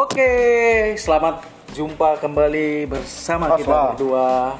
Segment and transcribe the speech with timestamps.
[0.00, 0.32] Oke,
[0.96, 1.44] selamat
[1.76, 3.84] jumpa kembali bersama Pas kita lah.
[3.92, 4.56] berdua.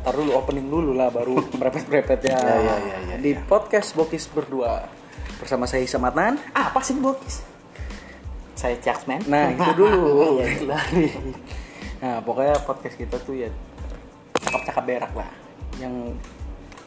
[0.00, 2.40] Ntar dulu opening dulu lah, baru berepet-berepet ya.
[2.48, 4.88] Ya, ya, ya, ya, Di podcast Bokis berdua
[5.36, 6.40] bersama saya Isam Adnan.
[6.56, 7.44] Apa sih bokis?
[8.56, 9.20] Saya Jacksman.
[9.28, 10.40] Nah itu dulu.
[10.40, 11.12] Iya, Lari.
[12.00, 13.52] Nah pokoknya podcast kita tuh ya
[14.32, 15.28] cakap-cakap berak lah.
[15.76, 16.16] Yang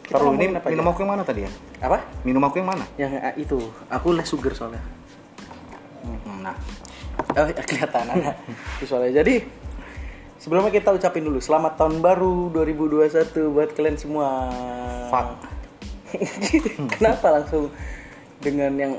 [0.09, 0.97] kita Taruh ini minum aja?
[0.97, 1.51] aku yang mana tadi ya?
[1.78, 2.01] apa?
[2.25, 2.89] Minum aku yang mana?
[2.97, 3.69] Yang ah, itu.
[3.86, 4.82] Aku less sugar soalnya.
[6.01, 6.57] Hmm, Nah,
[7.31, 8.35] Oh, ya, kelihatan ada
[8.77, 9.23] visualnya.
[9.23, 9.43] Jadi
[10.37, 14.27] sebelumnya kita ucapin dulu selamat tahun baru 2021 buat kalian semua.
[15.07, 15.29] Fuck.
[16.99, 17.71] Kenapa langsung
[18.43, 18.93] dengan yang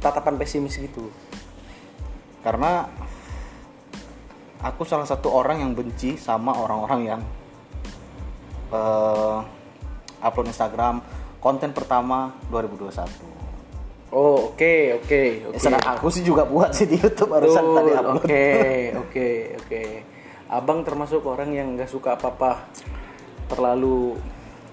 [0.00, 1.12] tatapan pesimis gitu?
[2.40, 2.88] karena
[4.60, 7.20] aku salah satu orang yang benci sama orang-orang yang
[8.72, 9.38] eh,
[10.24, 11.04] upload Instagram
[11.40, 13.39] konten pertama 2021.
[14.10, 15.54] Oh, oke, oke, oke.
[15.54, 18.16] Ya, sedang aku sih juga buat sih di YouTube barusan Betul, tadi upload.
[18.26, 18.46] Oke,
[18.98, 19.28] oke,
[19.62, 19.82] oke.
[20.50, 22.66] Abang termasuk orang yang nggak suka apa-apa
[23.46, 24.18] terlalu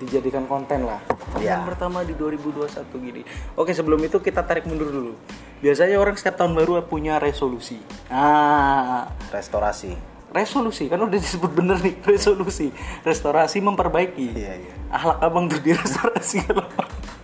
[0.01, 0.97] dijadikan konten lah.
[1.37, 1.57] Ya.
[1.61, 3.21] Yang pertama di 2021 gini.
[3.53, 5.13] Oke, sebelum itu kita tarik mundur dulu.
[5.61, 7.77] Biasanya orang setiap tahun baru punya resolusi.
[8.09, 10.17] Ah, Restorasi.
[10.27, 12.69] resolusi kan udah disebut bener nih resolusi.
[13.01, 14.37] Restorasi memperbaiki.
[14.37, 14.73] Iya, iya.
[14.93, 16.45] Ahlak abang tuh di restorasi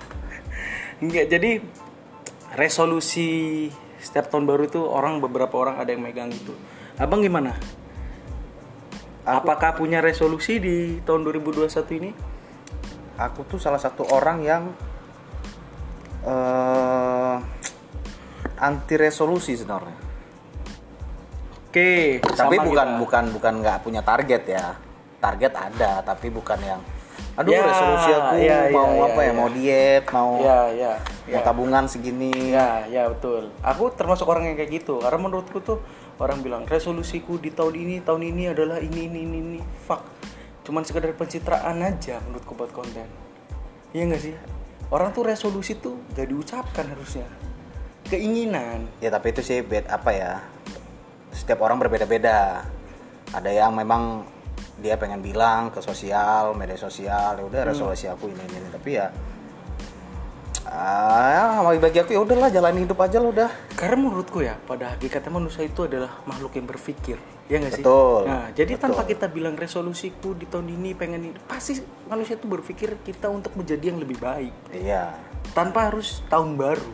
[1.03, 1.61] Enggak, jadi
[2.53, 6.53] resolusi setiap tahun baru itu orang beberapa orang ada yang megang gitu.
[6.99, 7.55] Abang gimana?
[9.23, 12.11] Apakah punya resolusi di tahun 2021 ini?
[13.17, 14.63] Aku tuh salah satu orang yang
[16.23, 17.37] eh
[18.59, 19.97] anti resolusi sebenarnya.
[21.67, 22.99] Oke, tapi bukan kita.
[23.01, 24.77] bukan bukan nggak punya target ya
[25.23, 26.81] target ada tapi bukan yang
[27.33, 29.31] aduh Ya, resolusi aku ya, ya, mau ya, apa ya ya.
[29.33, 31.39] mau diet mau Ya, ya, mau ya.
[31.41, 33.49] tabungan segini Ya, ya betul.
[33.65, 35.01] Aku termasuk orang yang kayak gitu.
[35.01, 35.81] Karena menurutku tuh
[36.21, 39.59] orang bilang resolusiku di tahun ini, tahun ini adalah ini, ini, ini, ini.
[39.89, 40.05] Fuck.
[40.63, 43.09] Cuman sekedar pencitraan aja menurutku buat konten.
[43.97, 44.35] Iya nggak sih?
[44.93, 47.25] Orang tuh resolusi tuh gak diucapkan harusnya.
[48.03, 48.85] Keinginan.
[49.01, 50.31] ya tapi itu sih bed apa ya
[51.33, 52.61] setiap orang berbeda-beda
[53.33, 54.21] ada yang memang
[54.77, 57.49] dia pengen bilang ke sosial media sosial ya Hmm.
[57.49, 58.69] udah resolusi aku ini ini, ini.
[58.69, 59.07] tapi ya
[60.63, 65.27] ah bagi aku ya udahlah jalanin hidup aja lo udah Karena menurutku ya, pada hakikatnya
[65.29, 67.19] manusia itu adalah makhluk yang berpikir.
[67.51, 67.83] Ya nggak sih?
[67.83, 68.83] Betul, Nah, jadi betul.
[68.95, 73.51] tanpa kita bilang resolusiku di tahun ini pengen ini, pasti manusia itu berpikir kita untuk
[73.59, 74.55] menjadi yang lebih baik.
[74.71, 75.19] iya
[75.51, 76.87] Tanpa harus tahun baru.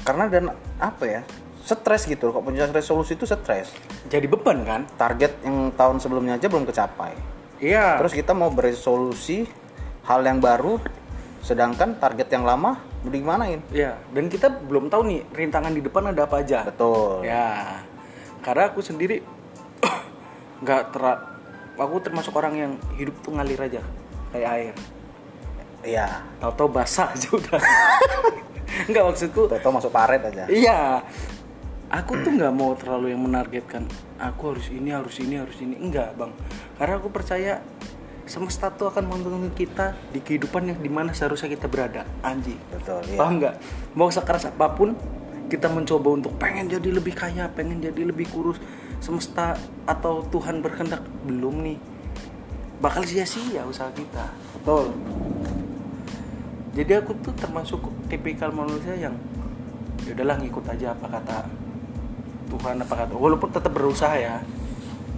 [0.00, 0.44] karena dan
[0.78, 1.22] apa ya
[1.66, 3.74] stres gitu kok punya resolusi itu stres.
[4.06, 4.86] Jadi beban kan?
[4.94, 7.18] Target yang tahun sebelumnya aja belum kecapai.
[7.58, 7.98] Iya.
[7.98, 9.42] Terus kita mau beresolusi
[10.06, 10.78] hal yang baru
[11.42, 13.66] sedangkan target yang lama mau digimanain?
[13.74, 13.98] Iya.
[14.14, 16.62] Dan kita belum tahu nih rintangan di depan ada apa aja.
[16.62, 17.26] Betul.
[17.26, 17.82] Ya
[18.46, 19.18] karena aku sendiri
[20.62, 21.02] nggak ter
[21.82, 23.82] aku termasuk orang yang hidup tuh ngalir aja
[24.30, 24.74] kayak air.
[25.82, 26.22] Iya.
[26.38, 27.58] Tahu-tahu basah aja udah.
[28.90, 30.44] Nggak maksudku atau masuk paret aja.
[30.46, 31.00] Iya
[31.90, 33.86] aku tuh nggak mau terlalu yang menargetkan
[34.18, 35.76] aku harus ini harus ini harus ini.
[35.78, 36.32] Enggak bang.
[36.80, 37.60] Karena aku percaya
[38.26, 42.02] semesta tuh akan menuntun kita di kehidupan yang di mana seharusnya kita berada.
[42.26, 43.18] Anjing betul iya.
[43.18, 43.54] Paham nggak?
[43.94, 44.98] Mau sekeras apa pun
[45.46, 48.58] kita mencoba untuk pengen jadi lebih kaya pengen jadi lebih kurus
[48.98, 49.54] semesta
[49.86, 51.78] atau Tuhan berkehendak belum nih.
[52.82, 54.34] Bakal sia-sia usaha kita.
[54.58, 54.90] Betul.
[56.76, 57.80] Jadi aku tuh termasuk
[58.10, 59.16] tipikal manusia yang
[60.04, 61.65] ya udahlah ngikut aja apa kata
[62.46, 64.40] Tuhan apa kata walaupun tetap berusaha ya.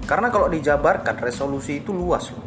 [0.08, 2.46] Karena kalau dijabarkan resolusi itu luas loh.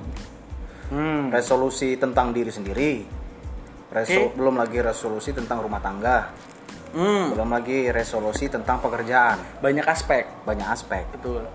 [0.91, 1.31] Hmm.
[1.31, 3.07] resolusi tentang diri sendiri.
[3.95, 4.35] Reso- Oke.
[4.35, 6.27] belum lagi resolusi tentang rumah tangga.
[6.91, 7.31] Hmm.
[7.31, 9.63] belum lagi resolusi tentang pekerjaan.
[9.63, 10.27] Banyak aspek.
[10.43, 11.07] Banyak aspek.
[11.15, 11.47] Betul.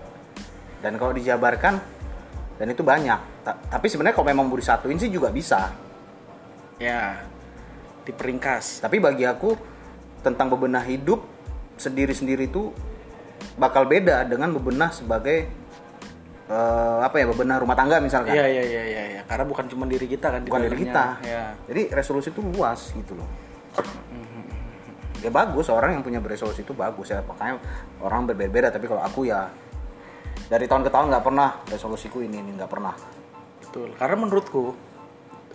[0.81, 1.77] Dan kalau dijabarkan
[2.57, 3.45] dan itu banyak.
[3.45, 5.69] Ta- tapi sebenarnya kalau memang mau disatuin sih juga bisa.
[6.81, 7.21] Ya.
[8.01, 8.81] Diperingkas.
[8.81, 9.53] Tapi bagi aku
[10.25, 11.21] tentang bebenah hidup
[11.77, 12.73] sendiri-sendiri itu
[13.55, 15.47] bakal beda dengan bebenah sebagai
[16.45, 19.21] eh, apa ya bebenah rumah tangga misalkan Iya iya iya iya ya.
[19.23, 20.81] karena bukan cuma diri kita kan bukan dalamnya.
[20.81, 21.43] kita Ya.
[21.65, 23.29] jadi resolusi itu luas gitu loh
[25.17, 27.57] ya bagus orang yang punya resolusi itu bagus ya makanya
[27.99, 29.49] orang berbeda-beda tapi kalau aku ya
[30.45, 32.93] dari tahun ke tahun nggak pernah resolusiku ini ini nggak pernah
[33.59, 33.91] Betul.
[33.99, 34.63] Karena menurutku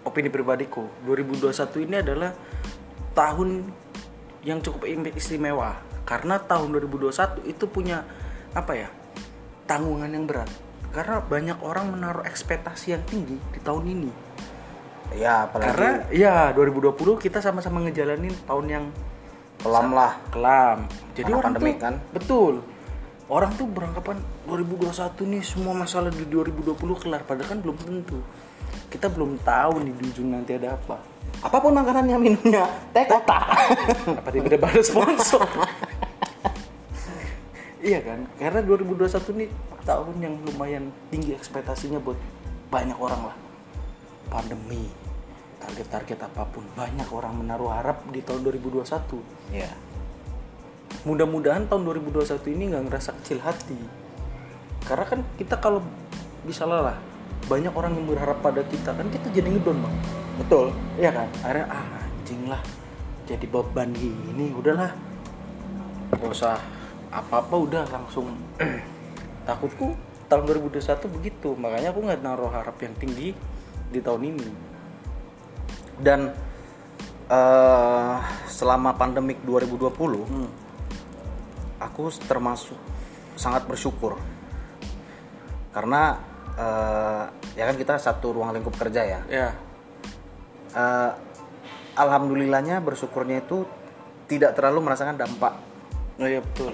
[0.05, 1.49] opini pribadiku 2021
[1.81, 2.31] ini adalah
[3.15, 3.73] tahun
[4.43, 8.03] yang cukup im- istimewa karena tahun 2021 itu punya
[8.53, 8.89] apa ya?
[9.63, 10.51] tanggungan yang berat.
[10.93, 14.11] Karena banyak orang menaruh ekspektasi yang tinggi di tahun ini.
[15.13, 18.85] ya apalagi Karena ya 2020 kita sama-sama ngejalanin tahun yang
[19.61, 20.89] kelam lah kelam.
[21.17, 21.95] Jadi Karena orang pandemik tuh kan.
[22.13, 22.55] betul.
[23.33, 24.93] orang tuh beranggapan 2021
[25.25, 28.21] nih semua masalah di 2020 kelar padahal kan belum tentu
[28.89, 31.01] kita belum tahu nih di ujung nanti ada apa.
[31.43, 33.39] Apa pun makanannya minumnya teh kota.
[34.21, 35.47] Apa tidak ada sponsor.
[37.83, 38.31] Iya kan?
[38.39, 39.11] Karena 2021
[39.43, 39.47] ini
[39.83, 42.15] tahun yang lumayan tinggi ekspektasinya buat
[42.71, 43.37] banyak orang lah.
[44.31, 44.87] Pandemi
[45.59, 48.83] target-target apa pun banyak orang menaruh harap di tahun 2021
[49.55, 49.71] ya
[51.03, 53.79] mudah-mudahan tahun 2021 ini nggak ngerasa kecil hati.
[54.87, 55.83] Karena kan kita kalau
[56.47, 56.99] bisa lah
[57.47, 58.95] banyak orang yang berharap pada kita.
[58.95, 59.97] Kan kita jadi ngedon bang.
[60.39, 60.67] Betul.
[60.99, 61.29] Iya kan?
[61.43, 62.63] Akhirnya ah anjing lah.
[63.27, 64.93] Jadi beban gini udahlah.
[66.13, 66.57] Gak usah
[67.13, 68.33] apa-apa udah langsung.
[69.49, 69.95] Takutku
[70.31, 71.49] tahun 2021 begitu.
[71.59, 73.35] Makanya aku nggak naruh harap yang tinggi
[73.93, 74.49] di tahun ini.
[76.01, 76.33] Dan
[77.29, 78.17] eh,
[78.49, 80.49] selama pandemik 2020 Hmm.
[81.83, 82.79] aku termasuk
[83.35, 84.15] sangat bersyukur.
[85.73, 87.25] Karena eh,
[87.57, 89.21] ya kan kita satu ruang lingkup kerja ya.
[89.29, 89.49] Ya.
[90.73, 91.11] Eh,
[91.97, 93.65] alhamdulillahnya bersyukurnya itu
[94.27, 95.55] tidak terlalu merasakan dampak.
[96.17, 96.73] Oh iya betul.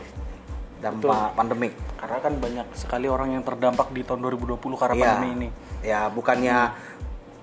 [0.78, 1.74] Dampak pandemik.
[1.98, 5.06] Karena kan banyak sekali orang yang terdampak di tahun 2020 karena Iya.
[5.10, 5.48] pandemi ini.
[5.82, 6.56] Ya bukannya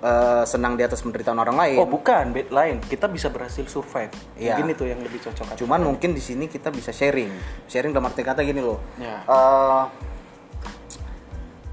[0.05, 1.77] eh, senang di atas penderitaan orang lain.
[1.81, 2.79] Oh bukan bed lain.
[2.79, 4.11] Kita bisa berhasil survive.
[4.39, 4.55] Iya.
[4.55, 7.31] mungkin itu yang lebih cocok cuman mungkin di sini kita bisa sharing.
[7.67, 8.79] Sharing dalam arti kata gini loh.
[8.95, 9.19] Ya.
[9.27, 9.83] Eh,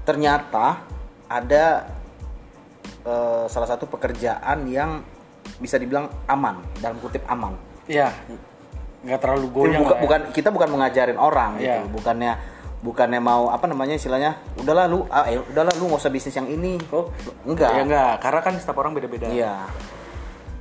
[0.03, 0.83] ternyata
[1.27, 1.87] ada
[3.03, 5.03] eh, salah satu pekerjaan yang
[5.59, 7.55] bisa dibilang aman dalam kutip aman.
[7.87, 8.11] Ya
[9.03, 10.01] nggak terlalu goyang buka- ya.
[10.07, 11.83] bukan kita bukan mengajarin orang Iya.
[11.83, 12.33] gitu bukannya
[12.79, 16.47] bukannya mau apa namanya istilahnya udahlah lu ah, eh, udahlah lu nggak usah bisnis yang
[16.47, 16.79] ini.
[16.91, 17.11] Oh,
[17.43, 17.71] enggak.
[17.71, 18.13] Ya enggak.
[18.23, 19.27] Karena kan setiap orang beda-beda.
[19.27, 19.67] Iya.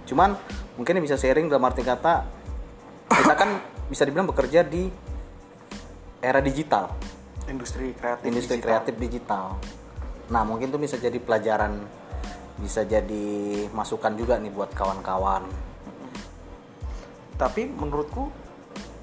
[0.07, 0.35] Cuman
[0.75, 2.27] mungkin bisa sharing dalam arti kata
[3.11, 4.91] kita kan bisa dibilang bekerja di
[6.23, 6.91] era digital,
[7.53, 8.67] industri kreatif industri digital.
[8.67, 9.45] kreatif digital.
[10.27, 11.85] Nah, mungkin itu bisa jadi pelajaran,
[12.57, 13.27] bisa jadi
[13.71, 15.45] masukan juga nih buat kawan-kawan.
[17.33, 18.31] tapi menurutku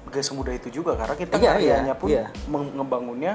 [0.08, 2.24] gak semudah itu juga karena kita Iya, karyanya iya, pun iya.
[2.48, 3.32] ngebangunnya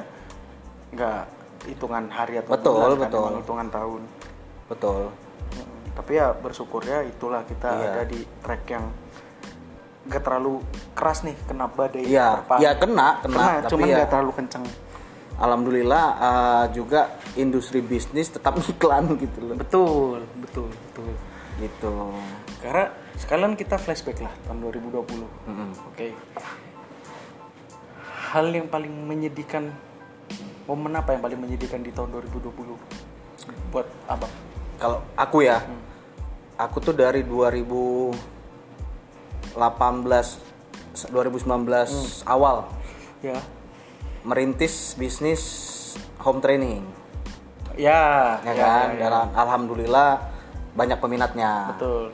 [0.90, 1.20] nggak
[1.68, 3.22] hitungan hari atau Betul, bulan kan, betul.
[3.22, 4.02] emang hitungan tahun
[4.66, 5.02] Betul.
[5.94, 7.86] Tapi ya bersyukurnya itulah kita Iya.
[7.88, 8.86] ada di track yang
[10.06, 10.54] gak terlalu
[10.92, 12.28] keras nih kena badai Iya,
[12.58, 14.64] ya kena, kena, Kena, tapi cuman ya- gak terlalu kenceng
[15.36, 19.56] Alhamdulillah eh, juga industri bisnis tetap iklan gitu loh.
[19.56, 21.12] betul betul betul
[21.56, 21.88] Gitu.
[22.60, 25.72] karena sekalian kita flashback lah tahun 2020 Mm-mm.
[25.88, 26.12] Oke.
[28.28, 29.72] Hal yang paling menyedihkan
[30.68, 32.76] momen apa yang paling menyedihkan di tahun 2020
[33.72, 34.28] buat apa?
[34.76, 35.64] Kalau aku ya,
[36.60, 39.56] aku tuh dari 2018 2019
[42.28, 42.68] awal
[43.24, 43.40] Ya.
[44.26, 45.42] Merintis bisnis
[46.20, 46.82] home training
[47.76, 50.24] Ya, ya kan dan alhamdulillah
[50.72, 52.08] banyak peminatnya Betul.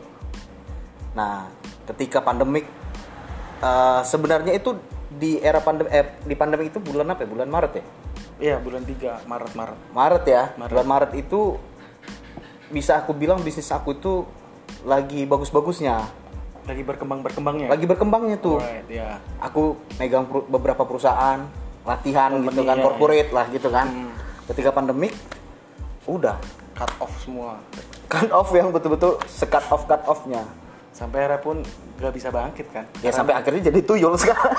[1.13, 1.46] nah
[1.86, 2.66] ketika pandemik
[3.60, 4.74] eh, sebenarnya itu
[5.08, 7.86] di era pandemi eh, di pandemi itu bulan apa ya bulan Maret ya
[8.42, 9.78] Iya, bulan 3 Maret Maret.
[9.94, 10.72] Maret ya Maret.
[10.74, 11.42] bulan Maret itu
[12.68, 14.25] bisa aku bilang bisnis aku itu
[14.81, 16.10] lagi bagus-bagusnya
[16.62, 17.70] Lagi berkembang-berkembangnya.
[17.70, 19.22] lagi berkembangnya tuh Alright, ya.
[19.38, 21.46] aku megang beberapa perusahaan
[21.81, 23.88] latihan Company, gitu kan ya, corporate lah gitu kan.
[23.89, 24.11] Hmm.
[24.51, 25.13] ketika pandemik
[26.05, 26.38] udah.
[26.75, 27.61] Cut off semua.
[28.11, 30.43] cut off yang betul-betul sekat off cut offnya.
[30.91, 31.63] Sampai akhirnya pun
[32.01, 32.85] gak bisa bangkit kan.
[33.00, 34.57] ya sampai akhirnya jadi tuyul sekarang.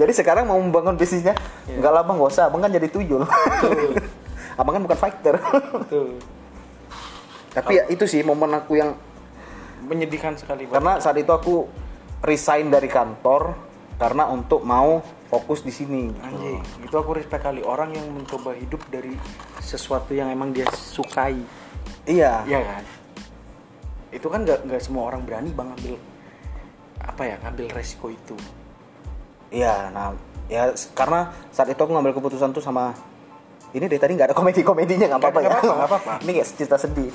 [0.00, 1.36] Jadi sekarang mau membangun bisnisnya
[1.68, 1.76] Iya.
[1.80, 2.48] nggak lama nggak usah.
[2.48, 3.22] Abang kan jadi tuyul.
[4.60, 5.36] Abang kan bukan fighter.
[7.52, 8.96] Tapi ya itu sih momen aku yang
[9.84, 11.68] Menyedihkan sekali karena saat itu aku
[12.24, 13.52] resign dari kantor
[13.94, 16.62] karena untuk mau fokus di sini gitu.
[16.82, 19.14] Itu aku respect kali orang yang mencoba hidup dari
[19.62, 21.38] sesuatu yang emang dia sukai.
[22.06, 22.84] iya Iya kan?
[24.14, 25.94] Itu kan nggak nggak semua orang berani bang ngambil
[27.04, 28.36] apa ya ngambil resiko itu.
[29.54, 30.10] Iya, nah
[30.50, 32.92] ya karena saat itu aku ngambil keputusan tuh sama
[33.74, 35.48] ini dari tadi nggak ada komedi komedinya nggak apa-apa ya.
[35.50, 36.12] apa-apa, nggak apa-apa.
[36.22, 37.10] ini kayak cerita sedih.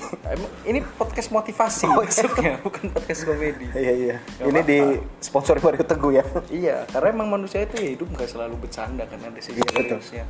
[0.68, 1.98] Ini podcast motivasi Oh, iya.
[2.04, 3.66] maksudnya, bukan podcast komedi.
[3.72, 4.16] Iya iya.
[4.20, 4.80] Nggak Ini di
[5.24, 6.24] sponsori Mario Teguh ya.
[6.68, 10.24] iya, karena emang manusia itu ya hidup nggak selalu bercanda kan ada sisi Iya, seriusnya.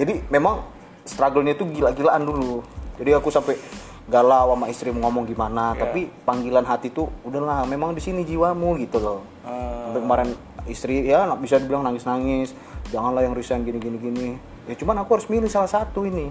[0.00, 0.64] Jadi memang
[1.04, 2.64] struggle-nya itu gila-gilaan dulu.
[2.96, 3.60] Jadi aku sampai
[4.08, 5.80] galau sama istri mau ngomong gimana, Iya.
[5.84, 9.20] tapi panggilan hati tuh udahlah memang di sini jiwamu gitu loh.
[9.44, 9.92] Ah.
[9.92, 10.28] Sampai kemarin
[10.64, 12.56] istri ya bisa dibilang nangis-nangis,
[12.88, 14.28] janganlah yang resign gini gini gini.
[14.70, 16.30] Ya cuman aku harus milih salah satu ini.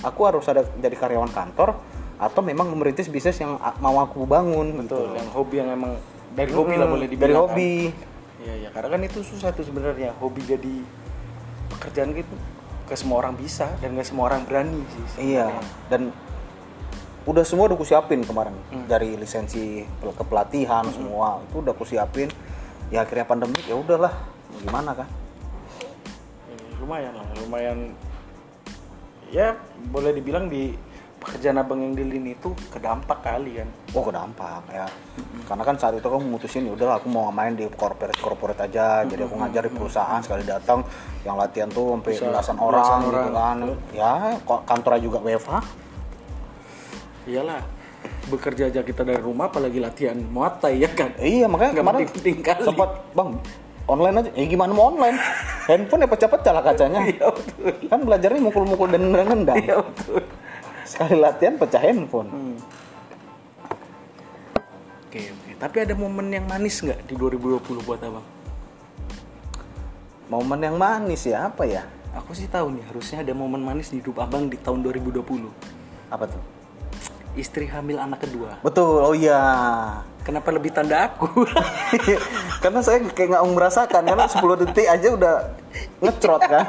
[0.00, 1.74] Aku harus ada jadi karyawan kantor
[2.16, 5.18] atau memang merintis bisnis yang mau aku bangun Betul, gitu.
[5.18, 5.92] yang hobi yang emang
[6.30, 7.34] dari hobi lah Hmm, boleh dari dibilang.
[7.34, 7.42] kan.
[7.50, 7.72] hobi.
[8.38, 10.74] Iya, iya, karena kan itu susah tuh sebenarnya hobi jadi
[11.68, 12.32] pekerjaan gitu
[12.84, 15.62] ke semua orang bisa dan gak semua orang berani sih Iya, sebenarnya.
[15.88, 16.02] dan
[17.22, 18.86] udah semua udah ku siapin kemarin Hmm.
[18.86, 22.30] dari lisensi pel- kepelatihan semua itu udah ku siapin.
[22.88, 24.10] Ya akhirnya pandemi ya udahlah,
[24.56, 25.08] gimana kan?
[26.80, 27.78] Ya, lumayan lah lumayan
[29.28, 29.52] ya
[29.92, 30.72] boleh dibilang di
[31.20, 34.88] pekerjaan abang yang di lini itu kedampak kali kan Oh kedampak ya,
[35.44, 39.04] karena kan saat itu aku memutusin ya udahlah aku mau main di corporate corporate aja,
[39.04, 40.80] jadi aku ngajar di perusahaan sekali datang
[41.20, 43.30] yang latihan tuh sampai belasan orang, gitu orang.
[43.36, 43.56] kan.
[43.92, 45.52] Ya kok kantornya juga WFH.
[47.28, 47.60] iyalah
[48.32, 52.06] bekerja aja kita dari rumah apalagi latihan muay thai ya kan Iya makanya Nggak kemarin
[52.40, 52.64] kali.
[52.64, 53.30] sempat bang
[53.90, 54.30] online aja.
[54.38, 55.18] Eh gimana mau online?
[55.66, 57.00] Handphone ya pecah-pecah lah kacanya.
[57.10, 59.58] iya betul kan belajarnya mukul-mukul dan nendang.
[59.58, 60.22] iya betul
[60.86, 62.30] Sekali latihan pecah handphone.
[65.06, 68.26] oke oke tapi ada momen yang manis nggak di 2020 buat abang
[70.30, 71.82] Momen yang manis ya apa ya?
[72.10, 75.22] aku sih tahu nih harusnya ada momen manis di hidup abang di tahun 2020
[76.10, 76.42] Apa tuh?
[77.32, 79.38] Istri hamil anak kedua Betul, oh iya.
[80.20, 81.46] kenapa lebih tanda aku
[82.62, 85.34] karena saya kayak nggak merasakan karena 10 detik aja udah
[85.96, 86.66] ngecrot kan.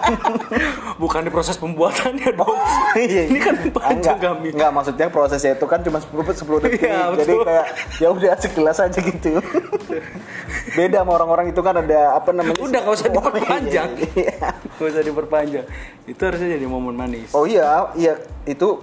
[1.02, 2.56] bukan di proses pembuatannya dong
[2.96, 3.28] Iya.
[3.28, 6.80] ini kan panjang enggak, kami enggak maksudnya prosesnya itu kan cuma 10 10 detik.
[6.82, 7.66] Iya, Jadi kayak
[7.98, 9.42] ya udah sekilas aja gitu.
[10.72, 12.56] Beda sama orang-orang itu kan ada apa namanya?
[12.58, 13.90] Udah, nggak usah Oh, diperpanjang.
[14.16, 14.38] iya.
[14.72, 15.66] Gak usah diperpanjang
[16.04, 18.82] itu harusnya jadi momen manis Oh iya, iya itu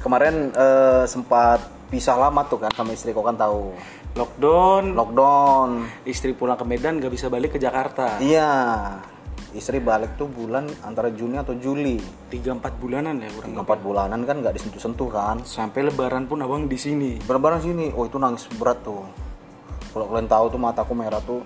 [0.00, 1.60] kemarin eh, sempat
[1.92, 3.76] pisah lama tuh kan sama istri kau kan tahu.
[4.16, 4.96] Lockdown.
[4.96, 5.68] Lockdown.
[6.08, 8.20] istri pulang ke Medan gak bisa balik ke Jakarta.
[8.20, 8.52] Iya,
[9.52, 12.00] istri balik tuh bulan antara Juni atau Juli.
[12.32, 15.40] tiga empat bulanan ya kurang Tiga empat bulanan kan nggak disentuh-sentuh kan.
[15.44, 17.20] sampai lebaran pun abang di sini.
[17.24, 19.04] Barang-barang sini, oh itu nangis berat tuh.
[19.92, 21.44] Kalau kalian tahu tuh mataku merah tuh.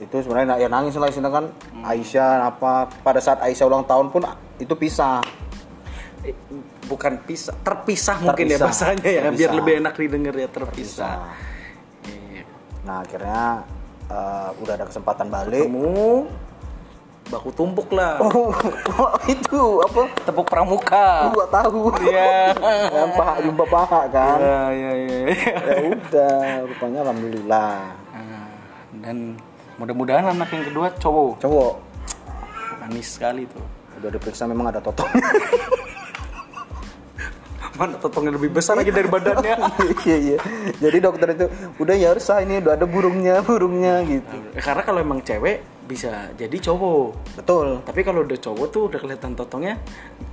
[0.00, 1.52] Itu sebenarnya na- ya nangis lah sini kan.
[1.84, 4.24] Aisyah apa pada saat Aisyah ulang tahun pun
[4.56, 5.20] itu pisah.
[6.24, 6.36] Eh,
[6.90, 8.66] bukan pisah terpisah, mungkin ya Terpisah.
[8.90, 9.38] bahasanya ya Terpisah.
[9.38, 11.14] biar lebih enak didengar ya terpisah,
[12.02, 12.42] Iya.
[12.82, 13.44] nah akhirnya
[14.04, 15.64] eh, udah ada kesempatan balik.
[15.64, 16.26] Kamu
[17.30, 18.18] baku tumpuk lah.
[18.18, 18.50] Oh
[19.24, 19.62] itu?
[19.80, 20.02] Apa?
[20.20, 21.30] Tepuk pramuka.
[21.30, 21.94] Gua tahu.
[22.02, 22.50] Iya.
[22.98, 24.38] yang paha jumpa paha kan?
[24.42, 27.74] Ya ya ya ya udah rupanya alhamdulillah.
[28.10, 28.50] Nah,
[28.98, 29.38] dan
[29.78, 31.38] mudah-mudahan anak yang kedua cowok.
[31.38, 31.74] Cowok.
[32.82, 33.62] Manis sekali tuh.
[33.96, 35.06] Udah diperiksa memang ada totong
[38.00, 39.56] totongnya lebih besar lagi dari badannya.
[40.00, 40.38] Iya iya
[40.80, 41.46] jadi dokter itu
[41.76, 44.36] udah ya harus ah, ini udah ada burungnya burungnya gitu.
[44.56, 47.36] Eh, karena kalau emang cewek bisa jadi cowok.
[47.42, 47.82] Betul.
[47.82, 49.80] Tapi kalau udah cowok tuh udah kelihatan totongnya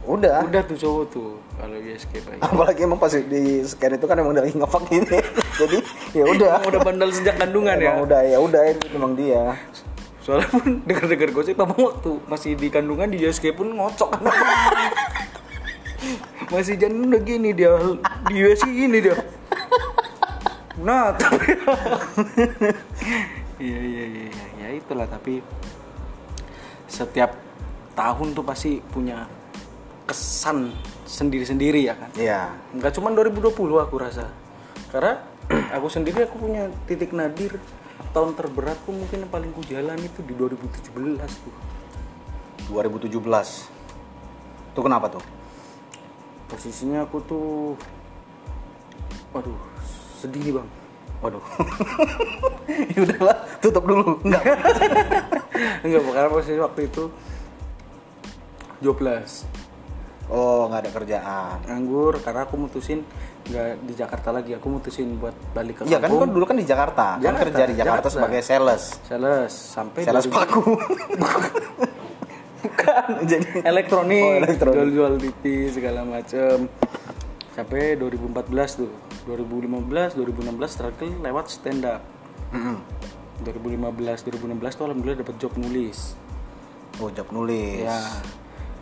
[0.08, 0.48] udah.
[0.48, 4.34] udah tuh cowok tuh kalau ISK baik apalagi emang pas di scan itu kan emang
[4.40, 5.20] dari ngefak gini
[5.62, 5.78] jadi
[6.16, 6.64] ya udah.
[6.64, 7.92] udah bandel sejak kandungan ya?
[7.92, 9.60] emang udah ya udah itu emang dia.
[10.24, 14.12] Soalnya pun dengar-dengar gosip abang waktu masih di kandungan di USG pun ngocok
[16.54, 17.74] masih janin udah gini dia.
[18.30, 19.18] Di USG ini dia.
[20.78, 21.58] Nah tapi
[23.58, 24.46] iya iya iya iya.
[24.62, 25.42] ya itulah tapi
[26.86, 27.34] setiap
[27.98, 29.26] tahun tuh pasti punya
[30.06, 30.72] kesan
[31.04, 32.10] sendiri-sendiri ya kan?
[32.14, 32.42] Iya.
[32.78, 34.30] Nggak cuma 2020 aku rasa.
[34.94, 35.20] Karena
[35.76, 37.58] aku sendiri aku punya titik nadir.
[38.14, 41.54] Tahun terberatku mungkin yang paling ku jalan itu di 2017 tuh
[42.68, 45.24] 2017 itu kenapa tuh
[46.48, 47.48] posisinya aku tuh
[49.36, 49.60] waduh
[50.20, 50.68] sedih bang.
[51.24, 51.44] Waduh.
[52.68, 54.20] Ya udahlah tutup dulu.
[54.28, 54.44] Enggak.
[55.88, 57.04] Enggak karena posisi waktu itu
[58.84, 59.48] jobless
[60.28, 61.58] oh nggak ada kerjaan.
[61.68, 63.00] Nganggur karena aku mutusin
[63.48, 64.52] nggak di Jakarta lagi.
[64.60, 67.18] Aku mutusin buat balik ke iya kan kan dulu kan di Jakarta.
[67.18, 68.10] Kan Jakarta, kerja di Jakarta Jakarta.
[68.12, 68.84] sebagai sales.
[69.08, 70.64] Sales sampai sales 2000 paku
[72.88, 74.76] bukan jadi elektronik, Oh, elektronik.
[74.76, 76.72] jual-jual TV segala macem.
[77.52, 78.92] Sampai 2014 tuh.
[79.26, 82.00] 2015 2016 terakhir lewat stand up
[82.56, 82.80] Mm-mm.
[83.44, 84.32] 2015 2016
[84.72, 86.16] tuh alhamdulillah dapat job nulis.
[86.98, 87.84] Oh job nulis.
[87.84, 88.00] Ya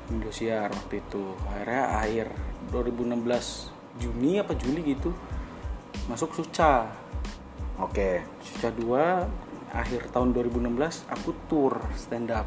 [0.06, 1.34] Indosiar waktu itu.
[1.50, 2.26] Akhirnya akhir
[2.70, 5.10] 2016 Juni apa Juli gitu
[6.06, 6.94] masuk Suca.
[7.82, 8.22] Oke.
[8.40, 12.46] Suca 2 akhir tahun 2016 aku tour stand up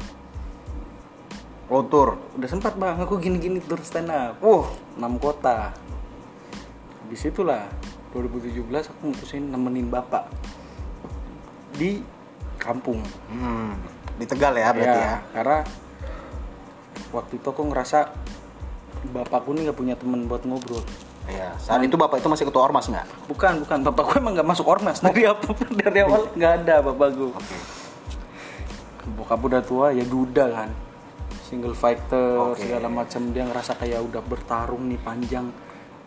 [1.69, 2.17] oh tour.
[2.35, 2.97] Udah sempat bang.
[2.97, 4.65] Aku gini-gini tour stand up uh
[4.97, 5.71] 6 kota
[7.09, 7.65] di situlah
[8.13, 10.29] 2017 aku mutusin nemenin bapak
[11.73, 12.01] di
[12.61, 13.01] kampung.
[13.29, 13.77] Hmm.
[14.19, 15.59] di Tegal ya berarti ya, karena
[17.15, 18.11] waktu itu aku ngerasa
[19.15, 20.83] bapakku ini nggak punya teman buat ngobrol.
[21.23, 23.07] Iya, saat itu bapak itu masih ketua ormas nggak?
[23.31, 23.77] bukan bukan.
[23.87, 24.99] Bapakku emang nggak masuk ormas.
[24.99, 27.31] Dari apa dari awal nggak ada bapakku.
[29.15, 30.69] Bokap udah tua ya duda kan
[31.49, 32.61] single fighter Oke.
[32.61, 33.33] segala macam.
[33.33, 35.49] Dia ngerasa kayak udah bertarung nih panjang.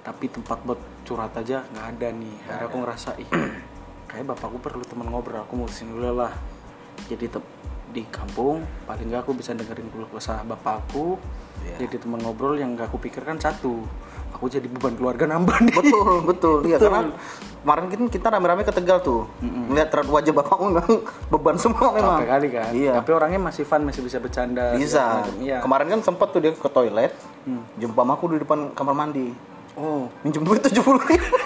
[0.07, 2.37] Tapi tempat buat curhat aja nggak ada nih.
[2.47, 3.31] Akhirnya aku ngerasa ih
[4.11, 5.43] kayak bapakku perlu teman ngobrol.
[5.43, 6.31] Aku mutusin dulu lah.
[7.11, 7.61] Jadi tep-
[7.93, 11.19] di kampung paling nggak aku bisa dengerin keluh kesah bapakku.
[11.63, 11.87] Iya.
[11.87, 13.87] jadi teman ngobrol yang gak aku pikirkan satu
[14.33, 15.75] aku jadi beban keluarga nambah nih.
[15.77, 16.57] Betul betul.
[16.67, 17.15] Iya karena
[17.63, 19.29] kemarin kita kita rame-rame ke Tegal tuh.
[19.41, 20.97] Melihat rat wajah bapakmu memang
[21.31, 22.19] beban semua memang.
[22.19, 22.71] capek kali kan.
[22.75, 22.93] Iya.
[22.99, 25.23] Tapi orangnya masih fun masih bisa bercanda bisa.
[25.39, 25.61] iya.
[25.63, 27.13] Kemarin kan sempat tuh dia ke toilet
[27.79, 29.31] jumpa mamaku di depan kamar mandi.
[29.79, 30.11] Oh.
[30.27, 31.23] Minjem duit tujuh puluh ribu.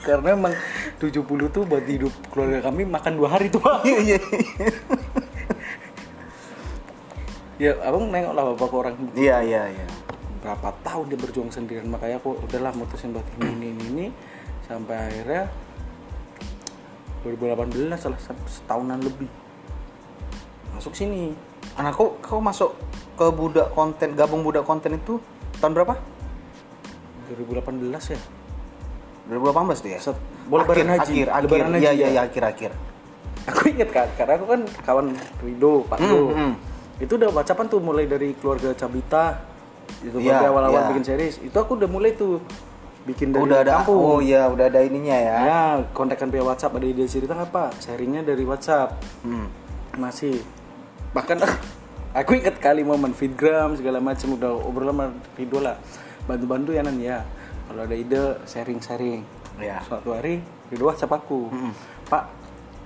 [0.00, 0.56] Karena emang
[0.96, 3.84] 70 tuh buat hidup keluarga kami makan dua hari tuh Pak.
[3.88, 4.18] iya iya
[7.60, 9.86] ya abang nengok lah bapak orang iya iya iya.
[10.40, 14.06] Berapa tahun dia berjuang sendirian makanya aku udahlah mutusin buat ini ini ini, ini.
[14.64, 15.44] sampai akhirnya
[17.20, 18.16] 2018 salah
[18.48, 19.28] setahunan lebih.
[20.72, 21.36] Masuk sini.
[21.76, 22.72] Anakku kau masuk
[23.20, 25.20] ke budak konten gabung budak konten itu
[25.60, 26.00] tahun berapa?
[27.36, 28.20] 2018 ya.
[29.28, 30.00] 2018 tuh ya?
[30.00, 30.96] Set- boleh akhir, haji.
[30.96, 31.44] akhir akhir.
[31.44, 32.08] Lebaran haji, iya iya ya.
[32.08, 32.70] iya akhir akhir.
[33.52, 35.06] Aku inget kan karena aku kan kawan
[35.44, 36.69] Rido Pak Do hmm.
[37.00, 39.40] Itu udah whatsappan tuh mulai dari keluarga Cabita
[40.04, 40.88] itu Iya, baru awal-awal iya.
[40.94, 41.36] bikin series.
[41.42, 42.38] Itu aku udah mulai tuh
[43.08, 43.96] bikin dari udah ada kampung.
[43.96, 45.36] oh iya udah ada ininya ya.
[45.40, 45.62] Ya
[45.96, 48.96] kontakkan via WhatsApp ada ide cerita apa sharingnya dari WhatsApp.
[49.24, 49.48] Hmm.
[49.98, 50.38] masih.
[51.10, 51.42] Bahkan
[52.20, 55.10] aku inget kali momen feedgram segala macam udah obrol sama
[55.58, 55.76] lah.
[56.28, 57.24] Bantu-bantu ya nan ya.
[57.66, 59.24] Kalau ada ide sharing-sharing.
[59.60, 60.40] Ya suatu hari
[60.70, 61.50] Rido WhatsApp aku.
[62.06, 62.24] Pak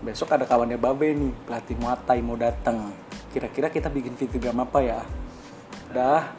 [0.04, 2.92] besok ada kawannya Babe nih pelatih Muay Thai mau datang
[3.34, 5.00] kira-kira kita bikin feedgram apa ya
[5.90, 6.30] dah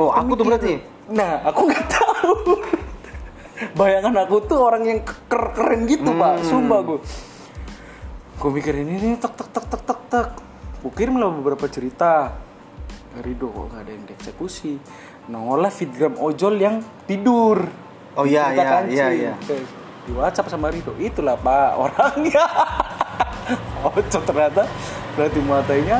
[0.00, 2.34] oh aku tuh berarti Nah, aku nggak tahu.
[3.78, 6.42] Bayangan aku tuh orang yang ker- keren gitu, Pak.
[6.42, 6.98] Sumpah gue.
[8.36, 10.28] Gue mikirin ini tek tek tek tek tek tek.
[10.86, 12.30] Kirim lah beberapa cerita.
[13.22, 14.78] Rido kok nggak ada yang dieksekusi.
[15.32, 17.64] Nongol fitgram ojol yang tidur.
[18.16, 18.94] Oh, iya, iya, kancing.
[18.94, 19.34] iya, iya.
[20.06, 20.94] Di WhatsApp sama Rido.
[20.98, 22.46] Itulah Pak orangnya.
[23.94, 24.62] ojol ternyata
[25.16, 25.98] berarti muatainya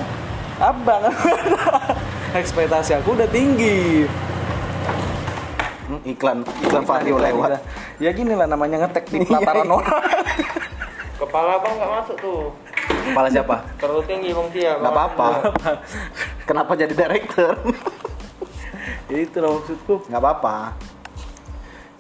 [0.57, 1.03] abang.
[2.41, 4.05] Ekspektasi aku udah tinggi.
[5.87, 7.63] Hmm, iklan iklan Vario lewat
[7.97, 10.03] Ya gini lah namanya ngetek di pelataran orang.
[11.17, 12.43] Kepala bang nggak masuk tuh.
[12.87, 14.73] kepala siapa Terlalu tinggi bang Tia.
[14.79, 15.29] nggak apa-apa
[16.45, 17.55] kenapa jadi director
[19.11, 20.07] Ya itu lah maksudku.
[20.07, 20.75] nggak apa-apa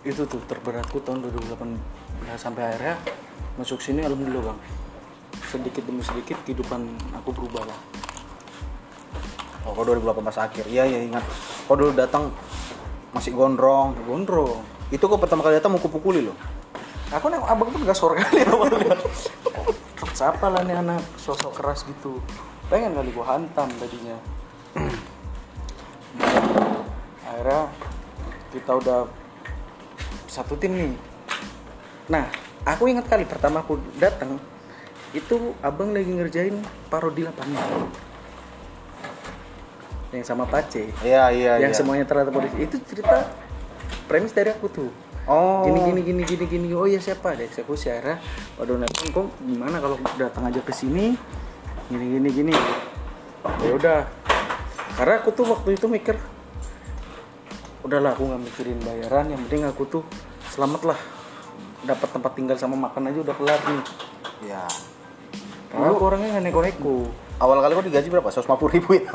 [0.02, 1.78] Itu tuh terberatku tahun 2018
[2.36, 2.94] sampai akhirnya
[3.56, 4.58] masuk sini alhamdulillah bang.
[5.46, 6.80] Sedikit demi sedikit kehidupan
[7.22, 7.80] aku berubah lah.
[9.66, 11.26] oh kok 2018 akhir iya iya ingat
[11.66, 12.30] kok dulu datang
[13.10, 14.62] masih gondrong Gondrong.
[14.94, 16.38] itu kok pertama kali datang mau kupukuli loh
[17.14, 18.42] Aku nengok abang tuh gak sore kali.
[18.50, 18.66] Oh,
[20.10, 22.18] siapa lah nih anak sosok keras gitu.
[22.66, 24.18] Pengen kali gua hantam tadinya.
[27.22, 27.70] Akhirnya
[28.50, 29.06] kita udah
[30.26, 30.92] satu tim nih.
[32.10, 32.26] Nah,
[32.66, 34.42] aku ingat kali pertama aku datang
[35.14, 36.56] itu abang lagi ngerjain
[36.90, 37.86] parodi lapangan.
[40.10, 40.90] Yang sama Pace.
[41.04, 41.76] iya iya yang iya.
[41.76, 42.56] semuanya ternyata polisi.
[42.58, 43.30] Itu cerita
[44.10, 44.90] premis dari aku tuh.
[45.26, 45.66] Oh.
[45.66, 46.66] Gini gini gini gini gini.
[46.74, 47.34] Oh ya siapa?
[47.34, 48.22] Ada eksekusi akhirnya
[48.56, 51.14] waduh nelpon kok gimana kalau datang aja ke sini?
[51.90, 52.54] Gini gini gini.
[53.62, 54.00] Ya udah.
[54.96, 56.16] Karena aku tuh waktu itu mikir
[57.84, 59.30] udahlah aku nggak mikirin bayaran.
[59.30, 60.02] Yang penting aku tuh
[60.54, 60.98] selamat lah
[61.86, 63.82] dapat tempat tinggal sama makan aja udah kelar nih.
[64.46, 64.64] Iya
[65.68, 66.96] karena aku orangnya nggak neko-neko.
[67.36, 68.28] Awal kali kok digaji berapa?
[68.28, 69.12] 150 ribu ya?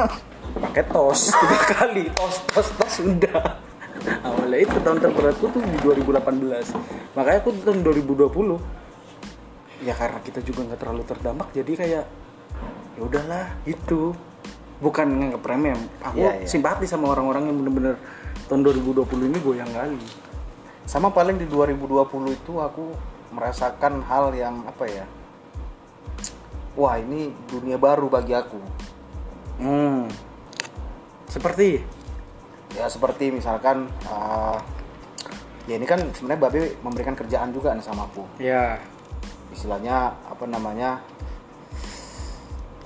[0.52, 2.04] Pakai tos tiga kali.
[2.12, 3.58] Tos tos tos udah.
[4.02, 6.74] Awalnya itu tahun terberatku tuh di 2018
[7.14, 8.34] makanya aku tahun 2020
[9.82, 12.06] ya karena kita juga nggak terlalu terdampak jadi kayak
[12.98, 14.18] ya udahlah itu
[14.82, 16.48] bukan nganggap remeh aku Iya, iya.
[16.50, 17.96] simpati sama orang-orang yang bener-bener
[18.50, 20.02] tahun 2020 ini goyang kali
[20.90, 22.02] sama paling di 2020
[22.34, 22.98] itu aku
[23.30, 25.06] merasakan hal yang apa ya
[26.75, 28.60] wah ini dunia baru bagi aku.
[29.62, 30.10] Hmm.
[31.29, 31.79] seperti?
[32.75, 34.57] Ya seperti misalkan uh,
[35.67, 38.25] ya ini kan sebenarnya babe memberikan kerjaan juga nih sama aku.
[38.41, 38.79] Ya.
[39.51, 41.03] Istilahnya apa namanya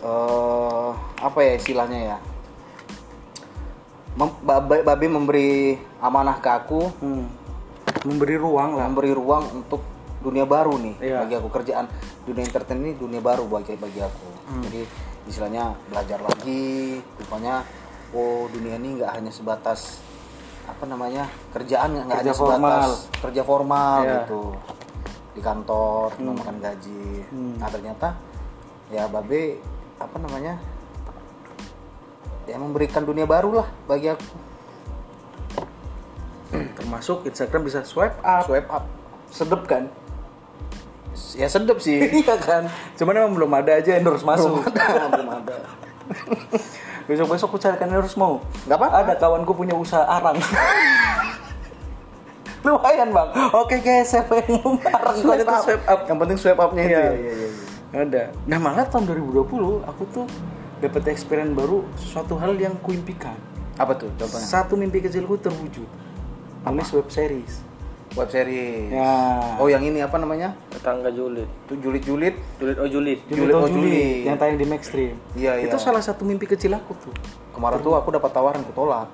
[0.05, 2.17] eh apa ya istilahnya ya?
[4.15, 6.81] Mem- babe, babe memberi amanah ke aku.
[7.01, 7.25] Hmm.
[8.05, 8.85] memberi ruang lah.
[8.85, 9.94] Memberi ruang untuk
[10.25, 11.17] dunia baru nih Iya.
[11.21, 11.85] bagi aku kerjaan
[12.23, 14.61] dunia entertain ini dunia baru bagi bagi aku Hmm.
[14.63, 14.81] jadi
[15.25, 17.61] istilahnya belajar lagi rupanya
[18.11, 20.01] oh dunia ini nggak hanya sebatas
[20.65, 22.89] apa namanya kerjaan nggak hanya sebatas formal.
[23.21, 24.13] kerja formal Iya.
[24.19, 24.43] gitu
[25.31, 27.53] di kantor cuma makan gaji Hmm.
[27.55, 28.17] nah ternyata
[28.87, 29.61] ya babe
[29.95, 30.57] apa namanya
[32.45, 34.25] ya memberikan dunia baru lah bagi aku
[36.75, 38.85] termasuk Instagram bisa swipe up swipe up
[39.27, 39.89] sedep kan
[41.33, 41.97] ya sedep sih.
[42.21, 42.63] Iya kan?
[42.93, 45.55] Cuman emang belum ada aja endorse masuk belum ada belum ada.
[47.05, 48.95] Besok besok aku carikan endorse mau Nggak apa-apa.
[49.01, 50.35] ada kawanku punya usaha arang.
[52.65, 53.29] Lumayan bang.
[53.53, 54.25] Oke guys yang
[54.57, 55.61] mau arang swipe up.
[55.61, 55.99] swipe up.
[56.05, 56.97] Yang penting swipe upnya itu Iya.
[56.97, 57.47] ya, ya, ya,
[57.93, 57.99] ya.
[58.01, 58.23] ada.
[58.45, 60.25] Nah malah tahun 2020 aku tuh
[60.81, 63.37] dapat experience baru suatu hal yang kuimpikan
[63.75, 64.41] apa tuh contohnya?
[64.41, 65.87] Satu mimpi kecilku terwujud.
[66.65, 67.61] Nulis web series
[68.15, 69.11] web series ya
[69.59, 71.47] oh yang ini apa namanya Tetangga julid.
[71.65, 73.19] tuh julid julid Julid oh julid.
[73.25, 74.23] Julit Julit oh oh Julit, Julit.
[74.23, 75.83] yang tayang di Maxstream Iya, itu iya.
[75.83, 77.13] salah satu mimpi kecil aku tuh
[77.51, 79.07] kemarin tuh aku dapat tawaran aku tolak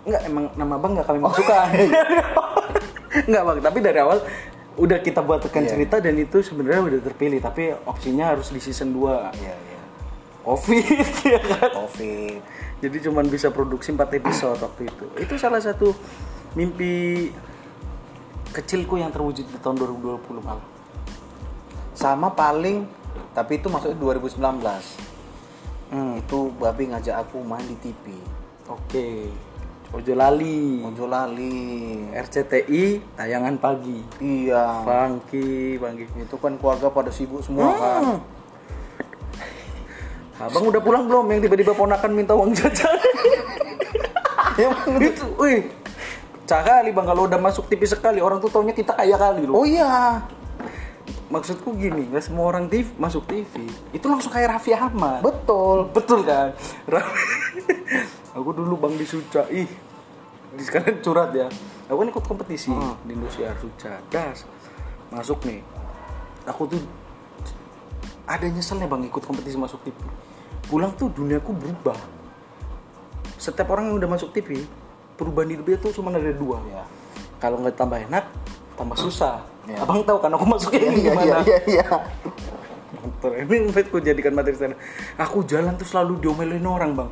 [0.00, 1.66] Enggak, emang nama bang nggak kami masukkan.
[3.28, 4.18] Enggak bang, tapi dari awal
[4.74, 5.70] udah kita buatkan Iya.
[5.70, 9.80] cerita dan itu sebenarnya udah terpilih, tapi opsinya harus di season 2 iya iya
[10.40, 11.04] Covid
[11.36, 11.70] ya kan.
[11.76, 12.40] covid
[12.80, 15.04] Jadi cuman bisa produksi 4 episode waktu itu.
[15.20, 15.92] Itu salah satu
[16.56, 17.28] mimpi
[18.50, 20.62] kecilku yang terwujud di tahun 2020 malah.
[21.92, 22.86] sama paling
[23.30, 24.40] tapi itu masuk 2019
[25.90, 26.16] Hmm.
[26.16, 28.14] itu babi ngajak aku main di TV
[28.68, 29.26] Oke.
[29.90, 30.78] Ojo lali.
[30.80, 33.98] Ojo lali RCTI tayangan pagi.
[34.22, 36.06] iya Funky, funky.
[36.06, 38.18] itu kan keluarga pada sibuk semua kan Hmm.
[40.40, 42.96] Abang udah pulang belum yang tiba-tiba ponakan minta uang jajan?
[45.02, 45.68] itu, wih.
[46.50, 49.62] Cah kali bang kalau udah masuk TV sekali orang tuh taunya kita kaya kali loh.
[49.62, 50.18] oh iya
[51.30, 55.22] Maksudku gini, nggak semua orang TV masuk TV itu langsung kayak Raffi Ahmad.
[55.22, 56.50] betul Betul kan?
[58.34, 59.70] Aku dulu bang di Suca, ih
[60.50, 61.46] di sekalian curhat ya.
[61.86, 62.74] Aku kan ikut kompetisi
[63.06, 64.42] di Indonesia Suca, das
[65.14, 65.62] masuk nih.
[66.50, 66.82] Aku tuh
[68.26, 69.94] ada nyeselnya bang ikut kompetisi masuk TV.
[70.66, 71.94] Pulang tuh duniaku berubah.
[73.38, 74.66] Setiap orang yang udah masuk TV,
[75.20, 76.64] perubahan hidupnya tuh cuma ada dua.
[76.64, 76.88] Iya.
[77.36, 78.24] Kalau nggak tambah enak,
[78.80, 79.44] tambah susah.
[79.68, 79.84] Iya.
[79.84, 81.24] Abang tahu kan aku masuknya iya ini iya gimana?
[81.28, 81.86] iya iya iya
[83.00, 84.80] Motor ini invite ku jadikan materi stand up.
[85.28, 87.10] Aku jalan tuh selalu diomelin orang bang.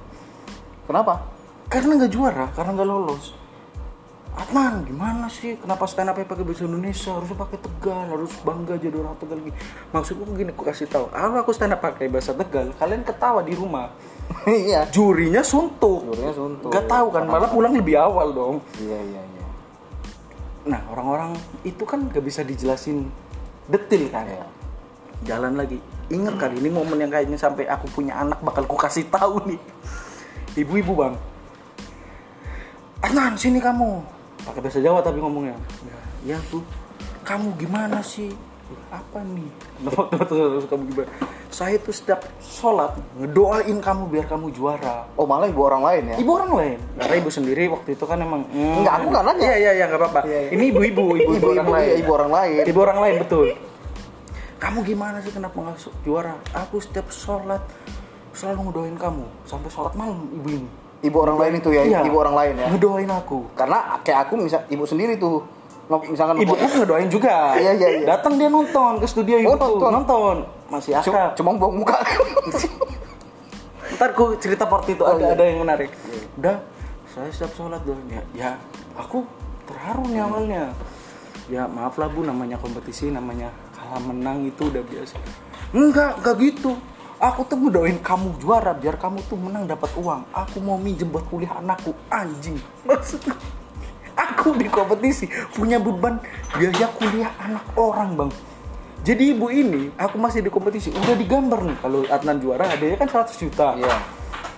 [0.88, 1.28] kenapa
[1.68, 3.36] Karena nggak juara, karena nggak lolos.
[4.36, 5.56] Atman, gimana sih?
[5.56, 7.10] Kenapa stand up pakai bahasa Indonesia?
[7.16, 9.56] Harusnya pakai Tegal, harus bangga jadi orang Tegal gini.
[9.90, 11.08] Maksudku begini, aku kasih tahu.
[11.10, 13.88] Kalau aku stand up pakai bahasa Tegal, kalian ketawa di rumah.
[14.68, 16.04] iya Jurinya suntuk.
[16.12, 16.70] Jurinya suntuk.
[16.70, 18.56] Gak tahu kan, malah pulang lebih awal dong.
[18.76, 19.46] iya iya iya
[20.68, 21.32] Nah, orang-orang
[21.64, 23.08] itu kan gak bisa dijelasin
[23.72, 24.28] detil kan.
[24.28, 24.46] Iya.
[25.24, 25.80] Jalan lagi.
[26.12, 29.60] Ingat kali ini momen yang kayaknya sampai aku punya anak bakal ku kasih tahu nih.
[30.56, 31.14] Ibu-ibu, Bang.
[33.04, 34.17] Adnan, sini kamu.
[34.48, 35.56] Pakai bahasa Jawa tapi ngomongnya.
[36.24, 36.64] Ya, ya tuh.
[37.28, 38.32] Kamu gimana sih?
[38.88, 39.48] Apa nih?
[40.72, 41.08] Kamu gimana?
[41.52, 45.08] Saya tuh setiap sholat ngedoain kamu biar kamu juara.
[45.16, 46.78] oh malah ibu orang lain ya Ibu orang lain.
[46.96, 49.44] Karena ibu sendiri waktu itu kan emang hmm, Enggak, aku nggak nanya.
[49.44, 50.20] Iya iya iya nggak apa-apa.
[50.24, 50.50] Iya, iya.
[50.56, 51.96] Ini ibu-ibu, ibu-ibu ibu orang ibu lain.
[51.96, 53.46] ibu orang lain Ibu orang lain betul.
[54.58, 56.34] Kamu gimana sih kenapa nggak juara?
[56.56, 57.60] Aku setiap sholat
[58.32, 60.68] selalu ngedoain kamu sampai sholat malam ibu ini.
[61.00, 62.00] Ibu orang lain itu ya Iya.
[62.02, 63.38] ibu orang lain ya Ngedoain aku.
[63.52, 65.42] karena kayak aku misal ibu sendiri tuh
[66.04, 67.56] misalkan Ibu aku ngedoain juga.
[67.56, 68.06] Iya, iya, iya.
[68.06, 69.90] Datang dia nonton ke studio ibu Oh, nonton.
[69.90, 70.36] nonton.
[70.68, 71.32] Masih akrab.
[71.32, 71.96] cuma buang muka
[73.88, 75.32] Ntar ku cerita part itu Oh, ada iya.
[75.32, 75.90] ada yang menarik.
[76.36, 76.60] Udah,
[77.08, 78.22] saya setiap sholat doang ya.
[78.36, 78.50] Ya,
[78.94, 79.24] aku
[79.64, 80.62] terharu nih awalnya.
[81.48, 85.16] Ya maaf lah bu, namanya kompetisi, namanya kalah menang itu udah biasa.
[85.72, 86.76] Enggak, enggak gitu.
[87.18, 90.22] Aku tuh ngedoain kamu juara biar kamu tuh menang dapat uang.
[90.30, 92.54] Aku mau minjem buat kuliah anakku, anjing.
[92.86, 93.34] Maksudku,
[94.14, 96.22] aku di kompetisi punya beban
[96.54, 98.30] biaya kuliah anak orang bang.
[99.02, 103.10] Jadi ibu ini, aku masih di kompetisi, udah digambar nih kalau Adnan juara hadiahnya kan
[103.10, 103.74] 100 juta.
[103.74, 103.98] Iya.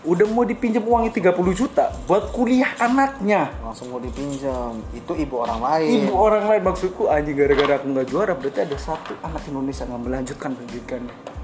[0.05, 3.57] Udah mau dipinjam uangnya 30 juta buat kuliah anaknya.
[3.64, 8.09] langsung mau dipinjam itu ibu orang lain Ibu orang lain maksudku anjing gara-gara aku nggak
[8.09, 11.39] juara berarti ada satu anak Indonesia yang melanjutkan pendidikannya.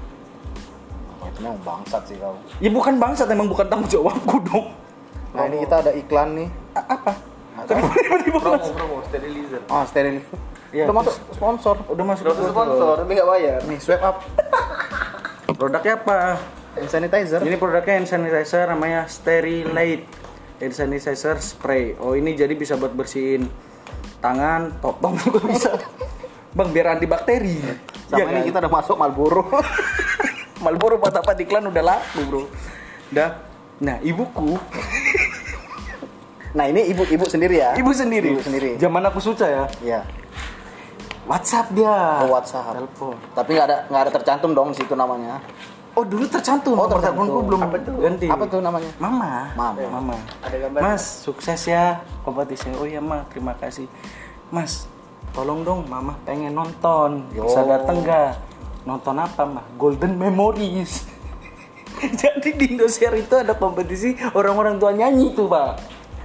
[1.37, 4.73] Oh, memang bangsat sih kau Ya bukan bangsa, emang bukan tanggung jawabku dong.
[5.29, 7.13] nah ini kita ada iklan nih A- apa?
[7.59, 9.61] Kenapa tiba-tiba Promo promo sterilizer.
[9.67, 10.17] ah steril
[10.67, 13.59] Iya, udah masuk sponsor Udah masuk Udah sponsor tapi nggak bayar.
[13.63, 14.17] nih swipe up
[15.49, 16.17] Produknya apa?
[16.73, 20.05] hand sanitizer Ini produknya hand sanitizer namanya Sterilite
[20.57, 21.93] hand sanitizer spray.
[21.95, 23.45] Oh ini jadi bisa buat bersihin
[24.17, 25.69] tangan, topong juga bisa.
[26.57, 27.61] Bang biar antibakteri.
[28.07, 28.45] sama Iya ini kan?
[28.45, 29.45] kita udah masuk Marlboro
[30.67, 32.43] Marlboro buat apa iklan udah laku bro.
[33.07, 33.39] Dah.
[33.79, 34.59] Nah ibuku,
[36.51, 38.33] nah ini ibu ibu sendiri ya ibu sendiri.
[38.35, 39.63] ibu sendiri Zaman aku suca ya.
[39.79, 40.01] Iya.
[41.23, 42.25] WhatsApp dia.
[42.27, 42.73] Oh, WhatsApp.
[42.73, 43.15] Telepon.
[43.31, 45.39] Tapi nggak ada nggak ada tercantum dong situ namanya.
[45.95, 46.75] Oh dulu tercantum.
[46.75, 47.25] Oh, tercantum.
[47.25, 47.95] teleponku belum Apa tuh?
[48.03, 48.27] ganti.
[48.27, 48.91] Apa tuh namanya?
[48.99, 49.31] Mama.
[49.55, 49.81] Mama.
[49.87, 50.17] Mama.
[50.43, 50.79] Ada gambar.
[50.83, 52.69] Mas, sukses ya kompetisi.
[52.75, 53.87] Oh iya, Ma, terima kasih.
[54.51, 54.85] Mas,
[55.31, 57.23] tolong dong Mama pengen nonton.
[57.31, 57.47] Yo.
[57.47, 58.46] Bisa dateng nggak?
[58.87, 59.67] Nonton apa, Mah?
[59.75, 61.03] Golden Memories.
[62.23, 65.71] Jadi di Indosiar itu ada kompetisi orang-orang tua nyanyi tuh, Pak.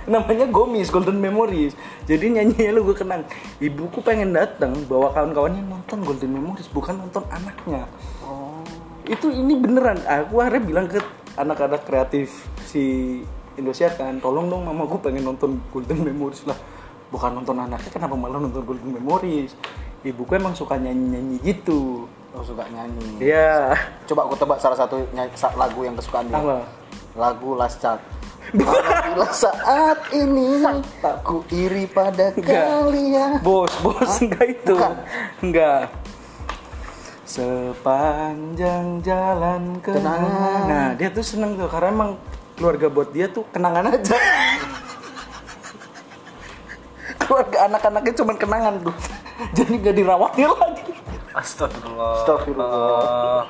[0.06, 1.74] Namanya Gomis Golden Memories.
[2.06, 3.26] Jadi nyanyinya lu gue kenang.
[3.58, 7.90] Ibuku pengen datang bawa kawan-kawannya nonton Golden Memories, bukan nonton anaknya.
[8.22, 8.62] Oh.
[9.02, 11.02] itu ini beneran aku akhirnya bilang ke
[11.34, 13.18] anak-anak kreatif si
[13.58, 16.54] Indosiar kan tolong dong mama gue pengen nonton Golden Memories lah
[17.10, 19.58] bukan nonton anaknya kenapa malah nonton Golden Memories
[20.06, 23.20] ibuku emang suka nyanyi-nyanyi gitu Oh, suka nyanyi.
[23.20, 23.76] Iya
[24.08, 25.04] Coba aku tebak salah satu
[25.54, 26.40] lagu yang kesukaan dia.
[26.40, 26.64] Apa?
[27.12, 28.00] Lagu Last Chat.
[28.52, 30.58] Bila saat ini
[31.22, 32.66] ku iri pada Enggak.
[32.66, 33.32] kalian.
[33.40, 34.94] bos bos enggak itu Bukan.
[35.40, 35.82] enggak
[37.22, 42.10] sepanjang jalan kenangan nah dia tuh seneng tuh karena emang
[42.58, 44.12] keluarga buat dia tuh kenangan aja
[47.24, 48.96] keluarga anak-anaknya cuma kenangan tuh
[49.56, 50.91] jadi gak dirawatnya lagi
[51.32, 52.12] Astagfirullah.
[52.20, 53.44] Astagfirullah.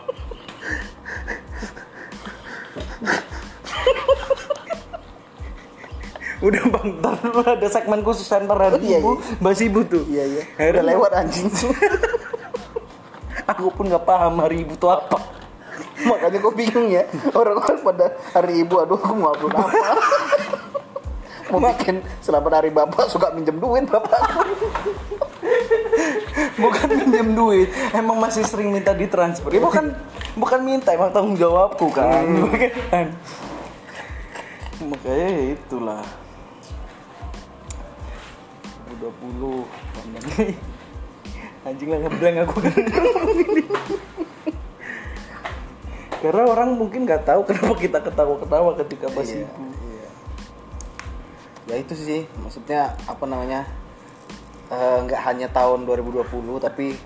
[6.42, 9.38] udah bang ntar dulu ada segmen khusus senteran Oh, iya, ibu iya.
[9.38, 10.42] bahas ibu tuh Iya iya.
[10.58, 11.46] Akhirnya Udah lewat anjing.
[13.46, 15.22] aku pun nggak paham hari ibu tuh apa
[16.02, 19.70] Makanya gue bingung ya orang-orang pada hari ibu aduh aku mau upload apa.
[21.46, 24.18] mau bikin selamat hari bapak suka minjem duit bapak.
[26.56, 29.92] Bukan minjem duit emang masih sering minta ditransfer ya bukan
[30.36, 32.24] bukan minta emang tanggung jawabku kan.
[32.24, 33.06] Bukan.
[34.90, 36.02] makanya ya itulah.
[39.02, 40.46] 2020 pandemi
[41.66, 42.56] anjing lah ngeblank aku.
[42.62, 42.74] Kan
[46.22, 50.08] karena orang mungkin nggak tahu kenapa kita ketawa-ketawa ketika pas Iya, ibu iya.
[51.66, 53.66] Ya itu sih maksudnya apa namanya
[54.72, 56.96] eh, nggak hanya tahun 2020 tapi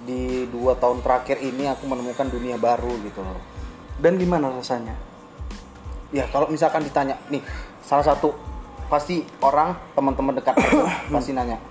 [0.00, 3.36] di dua tahun terakhir ini aku menemukan dunia baru gitu loh.
[4.00, 4.96] dan gimana rasanya
[6.10, 7.38] Ya kalau misalkan ditanya nih
[7.86, 8.34] salah satu
[8.90, 10.82] pasti orang teman-teman dekat aku
[11.14, 11.62] pasti nanya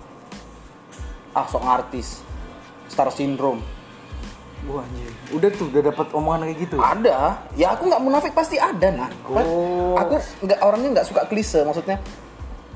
[1.36, 2.24] ah sok ngartis
[2.88, 3.60] star syndrome
[4.68, 5.08] Wah anjir.
[5.32, 6.76] Udah tuh udah dapat omongan kayak gitu.
[6.84, 9.10] ada ya aku nggak munafik pasti ada nah
[10.00, 10.16] aku
[10.48, 12.00] nggak orangnya nggak suka klise maksudnya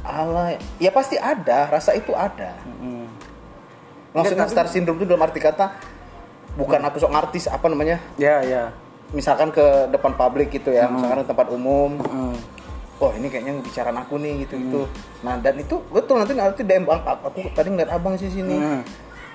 [0.04, 0.46] ala
[0.78, 3.08] ya pasti ada rasa itu ada Hmm.
[4.12, 5.74] maksudnya Enggak, star syndrome itu dalam arti kata
[6.54, 8.70] bukan aku sok ngartis apa namanya Ya ya.
[9.10, 12.36] misalkan ke depan publik gitu ya misalkan ke tempat umum Hmm.
[13.00, 14.82] oh ini kayaknya bicaraan aku nih gitu gitu
[15.20, 18.82] nah dan itu betul nanti nanti DM bang aku tadi ngeliat abang sih sini Hmm.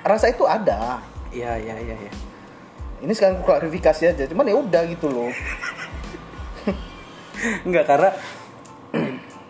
[0.01, 2.13] rasa itu ada Iya iya iya ya.
[2.99, 5.29] ini sekarang aku klarifikasi aja cuman ya udah gitu loh
[7.63, 8.11] Enggak karena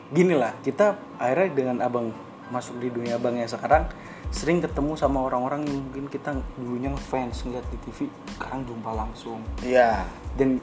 [0.09, 2.09] gini lah, kita akhirnya dengan abang
[2.49, 3.85] masuk di dunia abang yang sekarang
[4.29, 7.99] sering ketemu sama orang-orang yang mungkin kita dulunya ngefans ngeliat di TV,
[8.31, 9.41] sekarang jumpa langsung.
[9.61, 10.61] iya Dan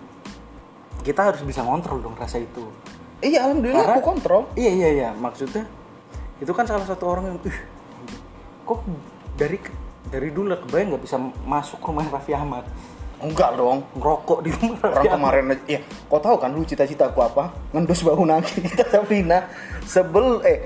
[0.99, 2.65] kita harus bisa ngontrol dong rasa itu.
[3.19, 5.65] iya alhamdulillah Karena- aku kontrol Iya iya iya, maksudnya
[6.35, 7.57] itu kan salah satu orang yang "Ih,
[8.63, 8.81] kok
[9.33, 9.57] dari
[10.05, 12.65] dari dulu lah kebayang nggak bisa masuk rumah Raffi Ahmad
[13.21, 13.83] enggak dong.
[13.95, 14.79] Ngerokok di rumah.
[14.81, 15.13] Orang Ahmad.
[15.15, 17.53] kemarin ya kau tahu kan lu cita-cita aku apa?
[17.71, 19.47] Ngendus bahu nangki kita Sabrina
[19.85, 20.59] sebel eh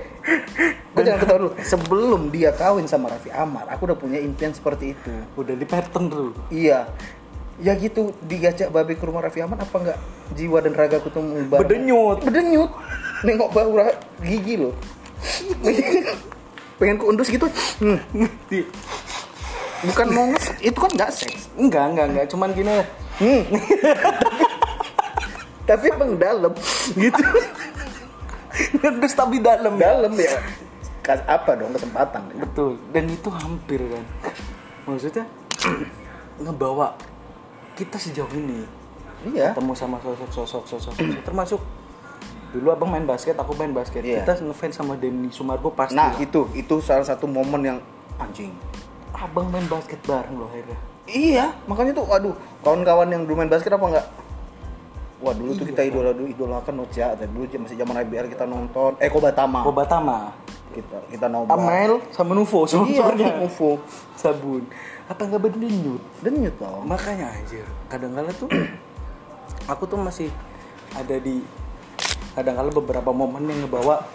[0.90, 1.52] gue jangan ketawa dulu.
[1.62, 5.12] Sebelum dia kawin sama Raffi Ahmad aku udah punya impian seperti itu.
[5.38, 6.34] Udah di pattern tuh.
[6.50, 6.90] Iya.
[7.60, 9.98] Ya gitu digajak babe ke rumah Raffi Ahmad apa enggak
[10.34, 11.58] jiwa dan ragaku tuh mengubah?
[11.66, 12.18] Bedenyut.
[12.24, 12.70] bedenyut
[13.26, 13.70] nengok bahu
[14.24, 14.74] gigi loh.
[16.80, 17.44] Pengen kuundus gitu.
[17.84, 18.00] Hmm.
[19.80, 20.28] Bukan mau
[20.60, 21.48] itu kan nggak seks.
[21.56, 22.26] Enggak enggak enggak.
[22.28, 22.84] Cuman gini.
[23.20, 23.42] Hmm.
[25.68, 26.52] tapi emang dalam.
[26.92, 27.22] Gitu.
[28.80, 29.96] Terus tapi dalam ya?
[29.96, 30.36] Dalam ya.
[31.00, 31.72] Kas- apa dong?
[31.72, 32.22] Kesempatan.
[32.36, 32.76] Betul.
[32.92, 34.04] Dan itu hampir kan.
[34.84, 35.24] Maksudnya
[36.44, 36.92] ngebawa
[37.72, 38.68] kita sejauh ini.
[39.32, 39.56] Iya.
[39.56, 40.92] Ketemu sama sosok-sosok sosok
[41.24, 41.60] termasuk
[42.50, 44.00] dulu abang main basket aku main basket.
[44.00, 44.24] Iya.
[44.24, 46.48] kita ngefans sama Denny Sumargo pasti nah itu.
[46.52, 47.78] Itu salah satu momen yang
[48.20, 48.52] anjing
[49.14, 50.78] abang main basket bareng loh akhirnya.
[51.10, 54.06] Iya makanya tuh aduh kawan-kawan yang dulu main basket apa enggak?
[55.20, 58.96] Wah dulu tuh kita idola dulu idolakan Noja dan dulu masih zaman IBR kita nonton
[59.02, 59.60] eh Kobatama.
[59.66, 60.32] Kobatama.
[60.70, 63.42] Kita kita nobar Amail sama Nuvo iya sponsornya.
[63.42, 63.82] UFO
[64.14, 64.62] sabun.
[65.10, 66.54] Apa nggak berdenyut denyut?
[66.62, 66.86] Dong.
[66.86, 68.46] Makanya anjir kadang kala tuh
[69.66, 70.30] aku tuh masih
[70.94, 71.42] ada di
[72.38, 74.06] kadang kala beberapa momen yang ngebawa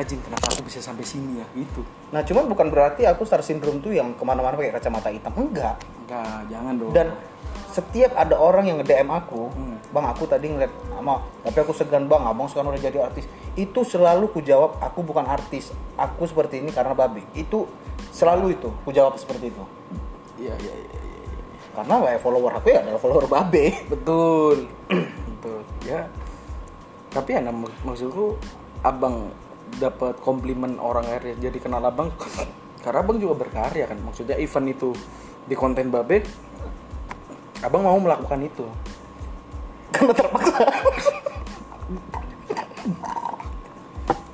[0.00, 3.84] anjing kenapa aku bisa sampai sini ya gitu nah cuman bukan berarti aku star syndrome
[3.84, 5.76] tuh yang ke mana-mana pakai kacamata hitam enggak
[6.08, 7.08] enggak jangan dong dan
[7.70, 9.78] setiap ada orang yang nge-DM aku, Hmm.
[9.94, 13.30] bang aku tadi ngeliat sama, tapi aku segan bang, abang sekarang udah jadi artis.
[13.54, 17.22] Itu selalu ku jawab, aku bukan artis, aku seperti ini karena babi.
[17.30, 17.70] Itu
[18.10, 19.62] selalu itu, ku jawab seperti itu.
[20.42, 20.98] Iya iya iya.
[20.98, 21.30] iya.
[21.70, 23.64] Karena ya, follower aku ya adalah follower babe.
[23.94, 24.66] Betul.
[25.38, 25.60] Betul.
[25.86, 26.10] Ya.
[27.14, 28.34] Tapi ya mak- maksudku
[28.82, 29.30] abang
[29.78, 32.10] dapat komplimen orang akhirnya jadi kenal abang
[32.84, 33.98] karena abang juga berkarya kan.
[34.02, 34.90] Maksudnya event itu
[35.46, 36.24] di konten babe
[37.60, 38.64] abang mau melakukan itu.
[39.94, 40.58] Karena terpaksa.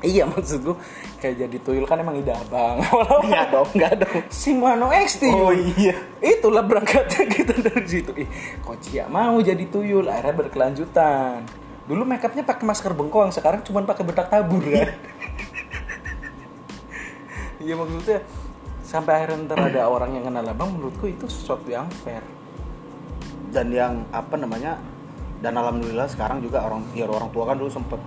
[0.07, 0.79] Iya maksudku
[1.19, 2.79] kayak jadi tuyul kan emang ide abang.
[3.27, 4.23] Enggak dong, enggak dong.
[4.31, 5.35] si Mano X tuyul.
[5.35, 5.99] Oh iya.
[6.23, 8.15] Itulah berangkatnya kita dari situ.
[8.15, 8.29] Ih,
[8.63, 11.43] kok Cia mau jadi tuyul, akhirnya berkelanjutan.
[11.91, 14.95] Dulu make upnya pakai masker bengkoang, sekarang cuma pakai bedak tabur kan.
[17.67, 18.19] Iya maksudnya
[18.87, 22.23] sampai akhirnya ntar ada orang yang kenal abang menurutku itu sesuatu yang fair.
[23.51, 24.79] Dan yang apa namanya?
[25.43, 27.99] Dan alhamdulillah sekarang juga orang ya orang tua kan dulu sempet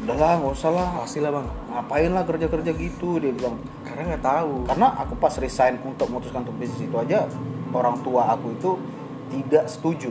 [0.00, 4.16] udahlah nggak usah lah Pasti lah bang, ngapain lah kerja kerja gitu dia bilang karena
[4.16, 4.64] nggak tahu.
[4.64, 7.28] karena aku pas resign untuk memutuskan untuk bisnis itu aja
[7.68, 8.70] orang tua aku itu
[9.28, 10.10] tidak setuju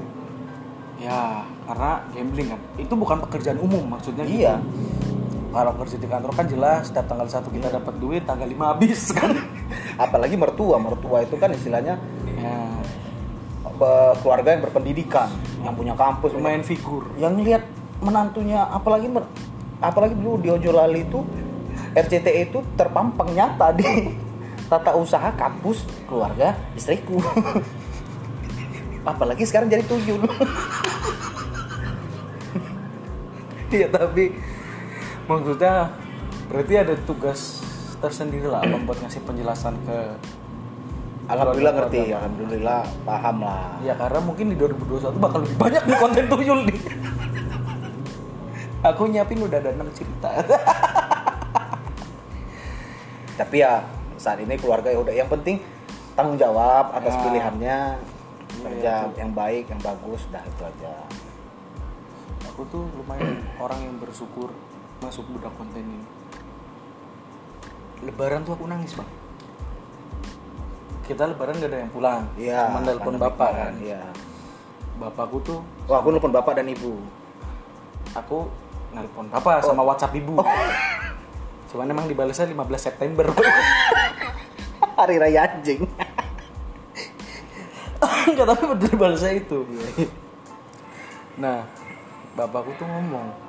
[1.00, 4.28] Ya karena gambling kan, itu bukan pekerjaan umum maksudnya.
[4.28, 4.36] gitu.
[5.50, 9.02] Kalau kerja di kantor kan jelas setiap tanggal satu kita dapat duit, tanggal 5 habis
[9.18, 9.34] kan.
[10.00, 12.00] apalagi mertua mertua itu kan istilahnya
[12.40, 12.56] ya,
[14.24, 15.28] keluarga yang berpendidikan
[15.60, 17.04] yang punya kampus lumayan figur.
[17.20, 17.68] yang lihat
[18.00, 19.28] menantunya apalagi mer-
[19.84, 21.20] apalagi dulu di Ojo Lali itu
[21.96, 23.84] RCTI itu terpampang nyata di
[24.72, 27.20] tata usaha kampus keluarga istriku
[29.12, 30.24] apalagi sekarang jadi tuyul
[33.70, 34.34] Iya tapi
[35.30, 35.94] maksudnya
[36.50, 37.62] berarti ada tugas
[38.02, 39.98] tersendiri lah buat ngasih penjelasan ke
[41.30, 43.78] alhamdulillah ngerti alhamdulillah paham lah.
[43.86, 46.80] Ya karena mungkin di 2021 bakal lebih banyak nih konten tuyul nih.
[48.80, 50.30] Aku nyiapin udah ada 6 cerita.
[53.40, 53.84] Tapi ya
[54.18, 55.14] saat ini keluarga ya udah.
[55.14, 55.56] Yang penting
[56.18, 57.22] tanggung jawab atas Ya.
[57.28, 57.78] pilihannya
[58.60, 59.16] kerja itu.
[59.20, 60.96] yang baik yang bagus dah itu aja.
[62.56, 64.52] Aku tuh lumayan orang yang bersyukur
[65.00, 66.08] masuk budak konten ini.
[68.04, 69.10] Lebaran tuh aku nangis bang.
[71.08, 74.02] Kita lebaran gak ada yang pulang iya cuma telepon bapak kan iya.
[75.02, 75.60] Bapakku tuh
[75.90, 77.02] wah aku nelfon bapak dan ibu.
[78.14, 78.46] Aku
[78.94, 80.38] nelpon papa sama WhatsApp ibu.
[81.74, 83.26] Cuman emang dibalasnya 15 September.
[85.00, 85.88] hari raya anjing.
[88.28, 89.60] Enggak tapi betul dibalasnya itu.
[91.40, 91.64] Nah,
[92.36, 93.49] bapakku tuh ngomong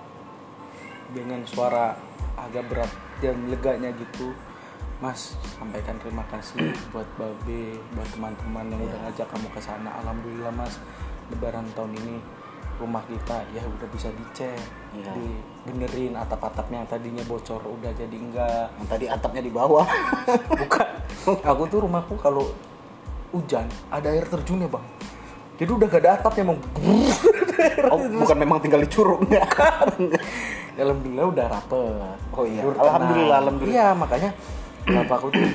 [1.11, 1.95] dengan suara
[2.37, 4.33] agak berat dan leganya gitu.
[5.01, 9.89] Mas, sampaikan terima kasih buat Babe, buat teman-teman yang udah ngajak kamu ke sana.
[10.05, 10.77] Alhamdulillah Mas,
[11.33, 12.21] lebaran tahun ini
[12.77, 14.57] rumah kita ya udah bisa dicek,
[14.93, 15.13] Iya.
[15.65, 18.73] dibenerin atap-atapnya yang tadinya bocor udah jadi enggak.
[18.77, 19.85] yang tadi atapnya di bawah
[20.65, 20.89] Bukan.
[21.45, 22.49] Aku tuh rumahku kalau
[23.33, 24.85] hujan ada air terjunnya bang.
[25.61, 26.59] Jadi udah gak ada atap yang mau.
[27.93, 29.47] Oh, bukan memang tinggal di curug enggak
[30.81, 32.19] Alhamdulillah udah rapet.
[32.33, 32.63] Oh iya.
[32.65, 33.41] Alhamdulillah, tenang.
[33.45, 33.75] alhamdulillah.
[33.77, 34.31] Iya makanya
[34.89, 35.51] bapakku tuh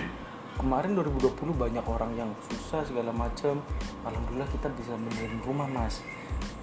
[0.61, 3.57] kemarin 2020 banyak orang yang susah segala macam.
[4.05, 6.05] Alhamdulillah kita bisa benerin rumah mas.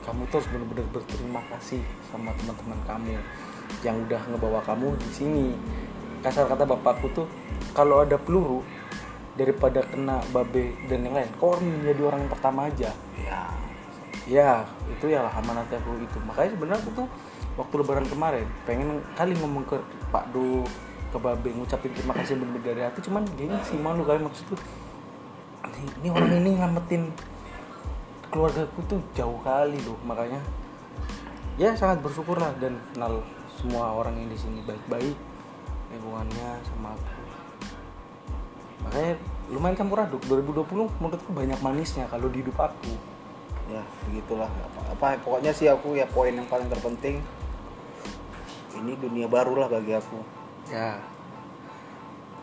[0.06, 3.18] Kamu tuh harus bener-bener berterima kasih sama teman-teman kamu
[3.82, 5.46] yang udah ngebawa kamu di sini.
[6.22, 7.26] Kasar kata bapakku tuh
[7.74, 8.62] kalau ada peluru
[9.34, 13.61] daripada kena babe dan yang lain, kau menjadi orang yang pertama aja ya
[14.26, 16.18] ya itu ya amanat aku itu.
[16.22, 17.06] Makanya sebenarnya aku tuh
[17.58, 19.76] waktu lebaran kemarin pengen kali ngomong ke
[20.08, 20.64] Pak Do
[21.12, 23.04] ke Babe ngucapin terima kasih bener dari hati.
[23.04, 24.58] Cuman gengsi malu kali maksud tuh
[25.68, 27.02] ini, ini orang ini ngamatin
[28.32, 29.98] keluargaku tuh jauh kali loh.
[30.08, 30.40] Makanya
[31.60, 33.20] ya sangat bersyukur lah dan kenal
[33.60, 35.14] semua orang yang di sini baik-baik
[35.92, 37.20] lingkungannya sama aku.
[38.88, 39.12] Makanya
[39.52, 40.22] lumayan campur aduk.
[40.26, 43.11] 2020 menurutku banyak manisnya kalau di hidup aku
[43.72, 44.48] ya begitulah.
[44.48, 47.24] Apa, apa pokoknya sih aku ya poin yang paling terpenting.
[48.76, 50.18] Ini dunia baru lah bagi aku.
[50.68, 51.00] Ya.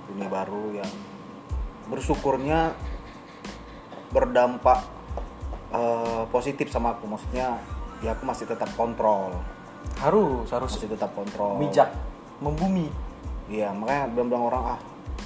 [0.09, 0.91] Dunia baru yang
[1.89, 2.73] bersyukurnya
[4.09, 4.86] berdampak
[5.73, 7.05] eh, positif sama aku.
[7.05, 7.61] Maksudnya
[8.01, 9.38] ya aku masih tetap kontrol.
[10.01, 11.61] Harus harus masih tetap kontrol.
[11.61, 11.93] bijak
[12.41, 12.89] membumi.
[13.49, 14.80] Iya makanya bilang-bilang orang ah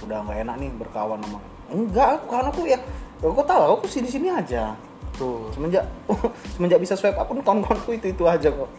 [0.03, 1.39] udah nggak enak nih berkawan sama
[1.71, 2.79] enggak aku karena aku ya
[3.23, 4.75] aku tahu aku sini sini aja
[5.16, 5.86] tuh semenjak
[6.57, 8.70] semenjak bisa swipe up pun kawan-kawanku itu itu aja kok.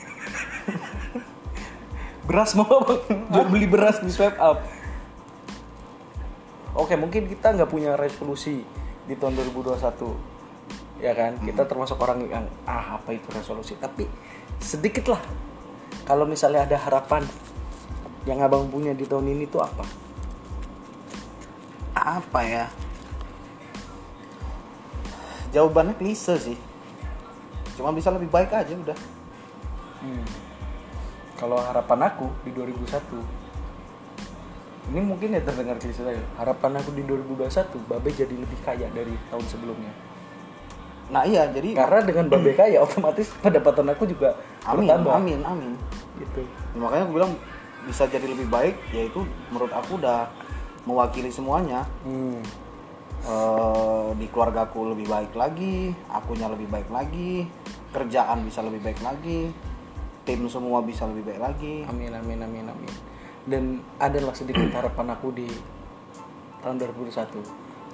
[2.28, 3.04] Beras mau apa?
[3.08, 4.64] Jual beli beras di swipe up.
[6.74, 8.66] Oke mungkin kita nggak punya resolusi
[9.04, 11.38] di tahun 2021 ya kan?
[11.42, 13.78] Kita termasuk orang yang ah apa itu resolusi?
[13.78, 14.08] Tapi
[14.58, 15.22] sedikit lah.
[16.04, 17.24] Kalau misalnya ada harapan
[18.24, 19.84] yang abang punya di tahun ini tuh apa?
[21.94, 22.66] Apa ya
[25.54, 26.58] jawabannya klise sih.
[27.78, 28.98] Cuma bisa lebih baik aja udah.
[31.38, 33.44] Kalau harapan aku di 2001
[34.84, 39.16] ini mungkin ya terdengar klise saya harapan aku di 2021 babe jadi lebih kaya dari
[39.32, 39.92] tahun sebelumnya.
[41.08, 44.36] Nah iya jadi karena dengan babe kaya otomatis pendapatan aku juga
[44.68, 45.12] amin bertambah.
[45.16, 45.72] amin amin.
[46.20, 46.44] Gitu.
[46.76, 47.32] Makanya aku bilang
[47.88, 50.28] bisa jadi lebih baik yaitu menurut aku udah
[50.84, 51.88] mewakili semuanya.
[52.04, 52.44] Hmm.
[53.24, 57.48] Eh, di keluargaku lebih baik lagi akunya lebih baik lagi
[57.88, 59.48] kerjaan bisa lebih baik lagi
[60.28, 62.92] tim semua bisa lebih baik lagi Amin amin amin amin.
[63.48, 65.48] Dan adalah sedikit harapan aku di
[66.60, 67.40] tahun 2021.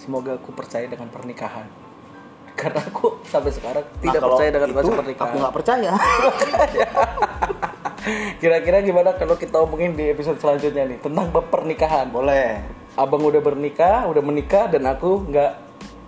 [0.03, 1.67] Semoga aku percaya dengan pernikahan.
[2.59, 5.31] Karena aku sampai sekarang Nah, tidak percaya dengan itu, pernikahan.
[5.31, 5.93] aku nggak percaya
[8.43, 12.11] Kira-kira gimana kalau kita omongin di episode selanjutnya nih tentang pernikahan?
[12.11, 15.53] boleh Abang udah bernikah, udah menikah dan aku nggak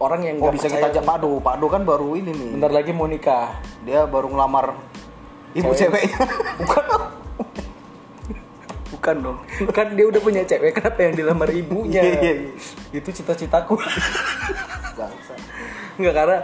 [0.03, 3.07] orang yang oh bisa kita ajak Padu Padu kan baru ini nih bentar lagi mau
[3.07, 3.55] nikah.
[3.87, 4.74] dia baru ngelamar
[5.55, 6.11] ibu Cewek.
[6.11, 6.18] ceweknya
[6.62, 6.85] Bukan
[8.93, 9.39] Bukan dong.
[9.74, 12.07] Kan dia udah punya cewek, kenapa yang dilamar ibunya?
[12.07, 12.53] Iya, iya, iya.
[12.95, 13.74] Itu cita-citaku.
[14.95, 15.35] Bangsa.
[15.99, 16.39] Enggak karena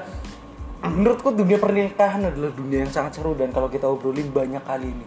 [0.82, 5.06] menurutku dunia pernikahan adalah dunia yang sangat seru dan kalau kita obrolin banyak kali ini.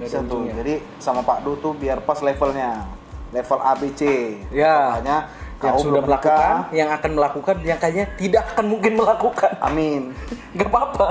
[0.00, 2.88] Bisa tuh jadi sama Pak Du tuh biar pas levelnya
[3.36, 4.00] level ABC
[4.48, 4.96] Ya.
[4.96, 5.18] makanya
[5.56, 9.52] yang sudah nikah, melakukan, yang akan melakukan, yang kayaknya tidak akan mungkin melakukan.
[9.60, 10.12] amin
[10.60, 11.08] Gak apa-apa.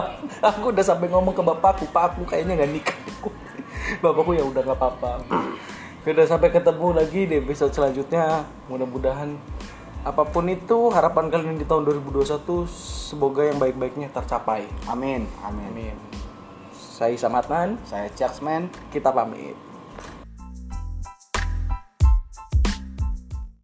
[0.54, 2.98] Aku udah sampai ngomong ke bapakku, pak aku kayaknya nggak nikah.
[4.06, 5.12] Bapakku ya udah nggak apa-apa.
[6.06, 8.46] Udah sampai ketemu lagi di episode selanjutnya.
[8.70, 9.34] Mudah-mudahan
[10.06, 12.46] apa pun itu harapan kalian di tahun 2021
[13.10, 14.70] semoga yang baik-baiknya tercapai.
[14.86, 15.98] amin amin Amin.
[16.78, 19.58] Saya Samatnan, saya Jacksman kita pamit.